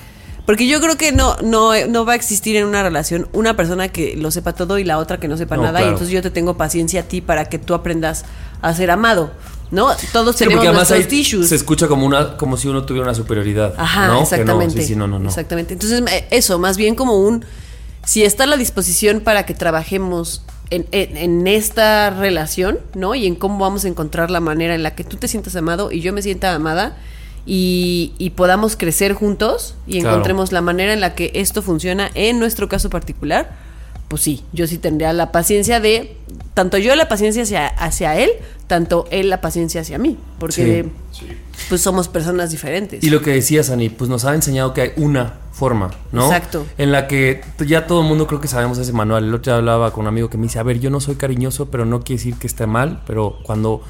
[0.46, 3.88] Porque yo creo que no, no, no va a existir en una relación una persona
[3.88, 5.80] que lo sepa todo y la otra que no sepa No, nada.
[5.80, 8.24] Y entonces yo te tengo paciencia a ti para que tú aprendas
[8.62, 9.32] a ser amado.
[9.72, 9.88] ¿No?
[10.12, 11.48] Todos Sí, tenemos nuestros ahí tissues.
[11.48, 13.74] se escucha como una, como si uno tuviera una superioridad.
[13.76, 14.18] Ajá, ¿no?
[14.18, 14.76] Que exactamente.
[14.76, 15.28] no, sí, sí, no, no, no.
[15.28, 15.72] Exactamente.
[15.72, 17.44] Entonces, eh, eso, más bien como un.
[18.04, 23.14] Si está la disposición para que trabajemos en, en- en esta relación, ¿no?
[23.14, 25.92] Y en cómo vamos a encontrar la manera en la que tú te sientas amado
[25.92, 26.96] y yo me sienta amada
[27.46, 30.10] y, y podamos crecer juntos y Claro.
[30.16, 33.52] encontremos la manera en la que esto funciona en nuestro caso particular,
[34.08, 36.16] pues sí, yo sí tendría la paciencia de.
[36.54, 38.30] Tanto yo la paciencia hacia, hacia él,
[38.66, 40.16] tanto él la paciencia hacia mí.
[40.38, 40.88] Porque
[41.68, 43.02] pues somos personas diferentes.
[43.04, 46.26] Y lo que decías, Ani, pues nos ha enseñado que hay una forma, ¿no?
[46.26, 46.66] Exacto.
[46.78, 49.24] En la que ya todo el mundo creo que sabemos ese manual.
[49.24, 51.16] El otro día hablaba con un amigo que me dice, a ver, yo no soy
[51.16, 53.82] cariñoso, pero no quiere decir que esté mal, pero cuando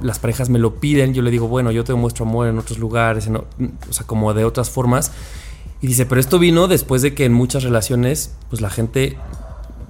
[0.00, 2.78] las parejas me lo piden, yo le digo, bueno, yo te muestro amor en otros
[2.78, 3.44] lugares, en o
[3.90, 5.12] sea, como de otras formas.
[5.84, 9.18] Y dice, pero esto vino después de que en muchas relaciones, pues la gente,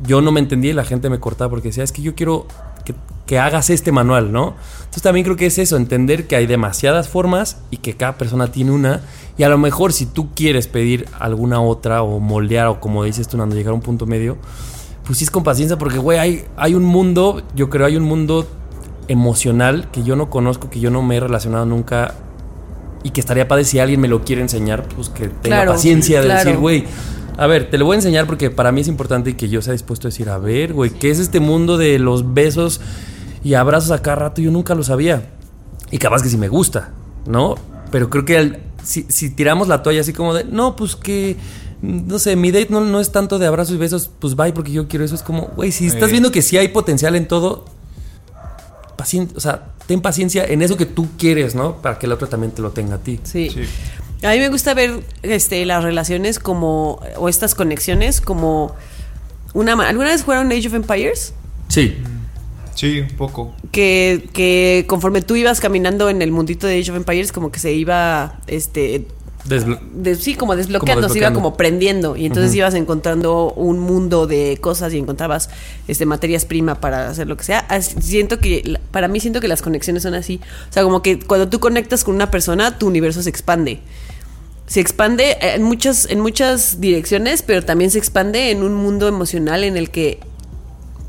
[0.04, 2.48] yo no me entendía y la gente me cortaba porque decía, es que yo quiero
[2.84, 4.56] que, que hagas este manual, ¿no?
[4.78, 8.50] Entonces también creo que es eso, entender que hay demasiadas formas y que cada persona
[8.50, 9.02] tiene una.
[9.38, 13.28] Y a lo mejor si tú quieres pedir alguna otra o moldear o como dices
[13.28, 14.36] tú, Nando, llegar a un punto medio,
[15.06, 18.02] pues sí es con paciencia porque, güey, hay, hay un mundo, yo creo, hay un
[18.02, 18.48] mundo
[19.06, 22.14] emocional que yo no conozco, que yo no me he relacionado nunca
[23.04, 26.20] y que estaría padre si alguien me lo quiere enseñar, pues que tenga Claro, paciencia
[26.20, 26.44] de claro.
[26.44, 26.84] decir, güey,
[27.36, 29.62] a ver, te lo voy a enseñar porque para mí es importante y que yo
[29.62, 32.80] sea dispuesto a decir, a ver, güey, ¿qué es este mundo de los besos
[33.44, 34.40] y abrazos a cada rato?
[34.40, 35.30] Yo nunca lo sabía.
[35.90, 36.90] Y capaz que sí me gusta,
[37.26, 37.54] ¿no?
[37.90, 41.36] Pero creo que si, si tiramos la toalla así como de, no, pues que
[41.82, 44.72] no sé, mi date no, no es tanto de abrazos y besos, pues bye porque
[44.72, 45.14] yo quiero eso.
[45.14, 47.66] Es como, güey, si estás viendo que sí hay potencial en todo,
[48.96, 51.82] pacien- o sea, ten paciencia en eso que tú quieres, ¿no?
[51.82, 53.20] Para que el otro también te lo tenga a ti.
[53.24, 53.50] Sí.
[53.50, 53.62] Sí.
[54.26, 58.74] A mí me gusta ver este, las relaciones como, o estas conexiones como
[59.52, 59.72] una...
[59.72, 61.34] ¿Alguna vez jugaron Age of Empires?
[61.68, 61.96] Sí.
[62.74, 63.54] Sí, un poco.
[63.70, 67.60] Que, que conforme tú ibas caminando en el mundito de Age of Empires, como que
[67.60, 69.06] se iba, este,
[69.48, 72.16] Desblo- de- sí, como desbloqueando, Como se iba como prendiendo.
[72.16, 75.50] Y entonces ibas encontrando un mundo de cosas y encontrabas
[75.86, 77.66] este, materias prima para hacer lo que sea.
[77.82, 80.40] Siento que, para mí siento que las conexiones son así.
[80.70, 83.80] O sea, como que cuando tú conectas con una persona, tu universo se expande.
[84.66, 89.62] Se expande en muchas, en muchas direcciones, pero también se expande en un mundo emocional
[89.62, 90.20] en el que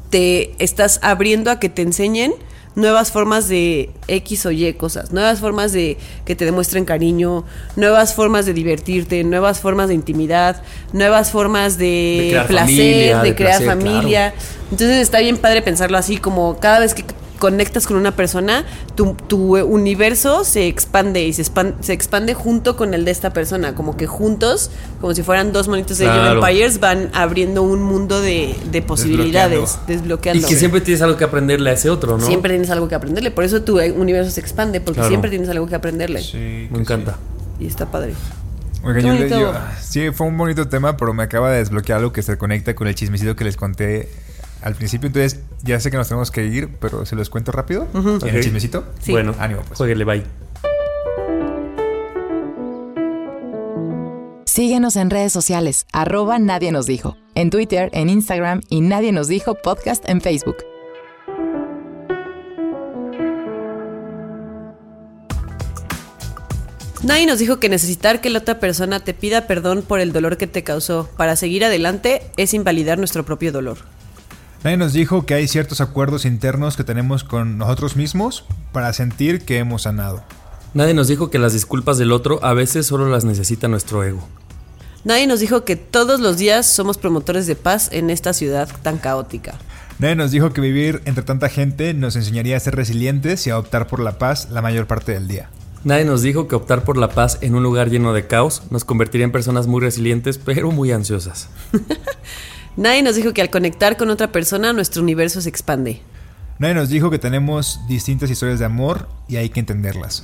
[0.09, 2.33] te estás abriendo a que te enseñen
[2.75, 7.45] nuevas formas de X o Y cosas, nuevas formas de que te demuestren cariño,
[7.75, 10.61] nuevas formas de divertirte, nuevas formas de intimidad,
[10.93, 14.33] nuevas formas de, placer, familia, de, de crear placer, familia.
[14.71, 17.03] Entonces está bien padre pensarlo así, como cada vez que
[17.39, 18.65] conectas con una persona,
[18.95, 23.31] tu, tu universo se expande y se, expan- se expande junto con el de esta
[23.33, 24.71] persona, como que juntos,
[25.01, 26.39] como si fueran dos monitos de Claro.
[26.45, 30.47] Empires, van abriendo un mundo de, de posibilidades, Y desbloqueando.
[30.47, 32.25] que siempre tienes algo que aprenderle a ese otro, ¿no?
[32.25, 35.09] Siempre tienes algo que aprenderle, por eso tu universo se expande, porque Claro.
[35.09, 36.21] siempre tienes algo que aprenderle.
[36.21, 36.67] Sí.
[36.71, 37.17] Me encanta.
[37.59, 38.13] Y está padre.
[38.83, 42.21] Oigan, yo yo- sí, fue un bonito tema, pero me acaba de desbloquear algo que
[42.21, 44.09] se conecta con el chismecito que les conté
[44.65, 45.07] al principio.
[45.07, 47.87] Entonces, ya sé que nos tenemos que ir, pero se los cuento rápido.
[47.93, 48.23] ¿En Ok.
[48.25, 48.83] el chismecito?
[48.99, 49.11] Sí.
[49.13, 49.77] Bueno, Ánimo, pues.
[49.77, 50.23] jueguele, bye.
[54.45, 59.27] Síguenos en redes sociales, arroba Nadie Nos Dijo, en Twitter, en Instagram y Nadie Nos
[59.27, 60.57] Dijo Podcast en Facebook.
[67.03, 70.37] Nadie nos dijo que necesitar que la otra persona te pida perdón por el dolor
[70.37, 73.77] que te causó para seguir adelante es invalidar nuestro propio dolor.
[74.65, 79.41] Nadie nos dijo que hay ciertos acuerdos internos que tenemos con nosotros mismos para sentir
[79.45, 80.23] que hemos sanado.
[80.73, 84.27] Nadie nos dijo que las disculpas del otro a veces solo las necesita nuestro ego.
[85.03, 88.97] Nadie nos dijo que todos los días somos promotores de paz en esta ciudad tan
[88.97, 89.53] caótica.
[89.99, 93.59] Nadie nos dijo que vivir entre tanta gente nos enseñaría a ser resilientes y a
[93.59, 95.51] optar por la paz la mayor parte del día.
[95.83, 98.83] Nadie nos dijo que optar por la paz en un lugar lleno de caos nos
[98.83, 101.49] convertiría en personas muy resilientes, pero muy ansiosas.
[102.77, 106.01] Nadie nos dijo que al conectar con otra persona nuestro universo se expande.
[106.59, 110.23] Nadie nos dijo que tenemos distintas historias de amor y hay que entenderlas.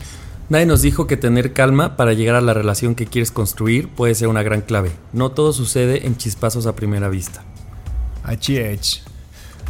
[0.50, 4.16] Nadie nos dijo que tener calma para llegar a la relación que quieres construir puede
[4.16, 4.92] ser una gran clave.
[5.14, 7.44] No todo sucede en chispazos a primera vista.
[8.26, 9.02] HH.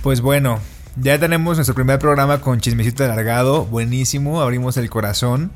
[0.02, 0.60] Pues bueno,
[0.96, 3.66] ya tenemos nuestro primer programa con chismecito alargado.
[3.66, 5.52] Buenísimo, abrimos el corazón.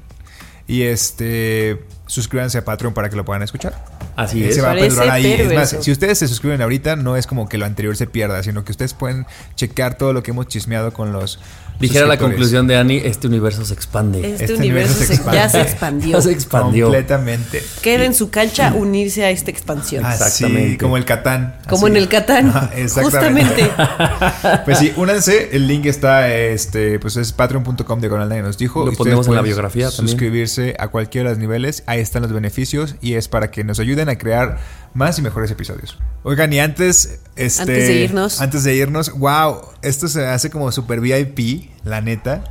[0.67, 1.83] Y este.
[2.05, 3.94] Suscríbanse a Patreon para que lo puedan escuchar.
[4.15, 4.55] Así Eh, es.
[4.55, 5.25] Se va a Parece perdurar ahí.
[5.33, 8.41] Es más, si ustedes se suscriben ahorita, no es como que lo anterior se pierda,
[8.43, 11.39] sino que ustedes pueden checar todo lo que hemos chismeado con los.
[11.79, 14.19] Dijera la conclusión de Annie, este universo se expande.
[14.19, 15.37] Este, Este universo, universo se expande.
[15.37, 16.11] ya se expandió.
[16.17, 16.85] Ya se expandió.
[16.85, 17.63] Completamente.
[17.81, 20.05] Queda en su cancha unirse a esta expansión.
[20.05, 20.77] Así, Exactamente.
[20.77, 21.55] como el Catán.
[21.67, 21.91] Como Así.
[21.95, 22.69] en el Catán.
[22.75, 23.65] Exactamente.
[23.65, 24.63] Justamente.
[24.65, 25.49] Pues sí, únanse.
[25.53, 28.85] El link está, este, pues es patreon.com diagonal nadie nos dijo.
[28.85, 30.07] Lo Y ponemos en la biografía también.
[30.09, 31.83] Suscribirse a cualquiera de los niveles.
[31.87, 32.95] Ahí están los beneficios.
[33.01, 34.57] Y es para que nos ayuden a crear
[34.95, 35.97] más y mejores episodios.
[36.23, 37.61] Oigan, y antes, este.
[37.61, 38.41] Antes de irnos.
[38.41, 42.43] Antes de irnos, wow, esto se hace como super VIP, la neta.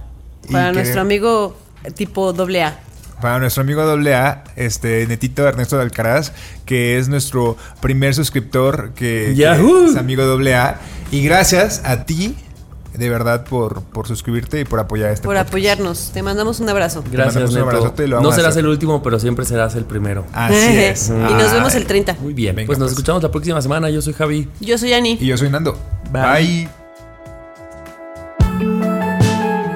[0.48, 1.58] Y Para que- nuestro amigo
[1.96, 2.78] tipo doble A.
[3.20, 6.32] para nuestro amigo AA, este Netito Ernesto de Alcaraz,
[6.66, 9.86] que es nuestro primer suscriptor que, que ¡Yahoo!
[9.90, 10.78] es amigo AA.
[11.10, 12.36] Y gracias a ti,
[12.96, 15.48] de verdad, por, por suscribirte y por apoyar este Por podcast.
[15.48, 16.10] apoyarnos.
[16.12, 17.02] Te mandamos un abrazo.
[17.10, 18.64] Gracias, un abrazote lo No serás hacer.
[18.64, 20.24] el último, pero siempre serás el primero.
[20.32, 21.08] Así es.
[21.08, 21.80] y nos vemos Ay.
[21.80, 22.16] el 30.
[22.20, 22.92] Muy bien, Venga, pues nos pues.
[22.92, 23.90] escuchamos la próxima semana.
[23.90, 24.48] Yo soy Javi.
[24.60, 25.18] Yo soy Ani.
[25.20, 25.76] Y yo soy Nando.
[26.12, 26.22] Bye.
[26.22, 26.68] Bye.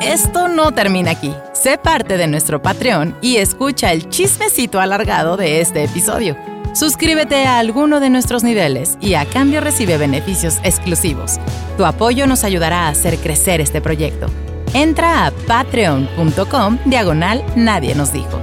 [0.01, 1.35] Esto no termina aquí.
[1.53, 6.37] Sé parte de nuestro Patreon y escucha el chismecito alargado de este episodio.
[6.75, 11.39] Suscríbete a alguno de nuestros niveles y a cambio recibe beneficios exclusivos.
[11.77, 14.27] Tu apoyo nos ayudará a hacer crecer este proyecto.
[14.75, 18.41] Entra a patreon.com diagonal nadie nos dijo.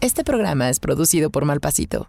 [0.00, 2.08] Este programa es producido por Malpasito.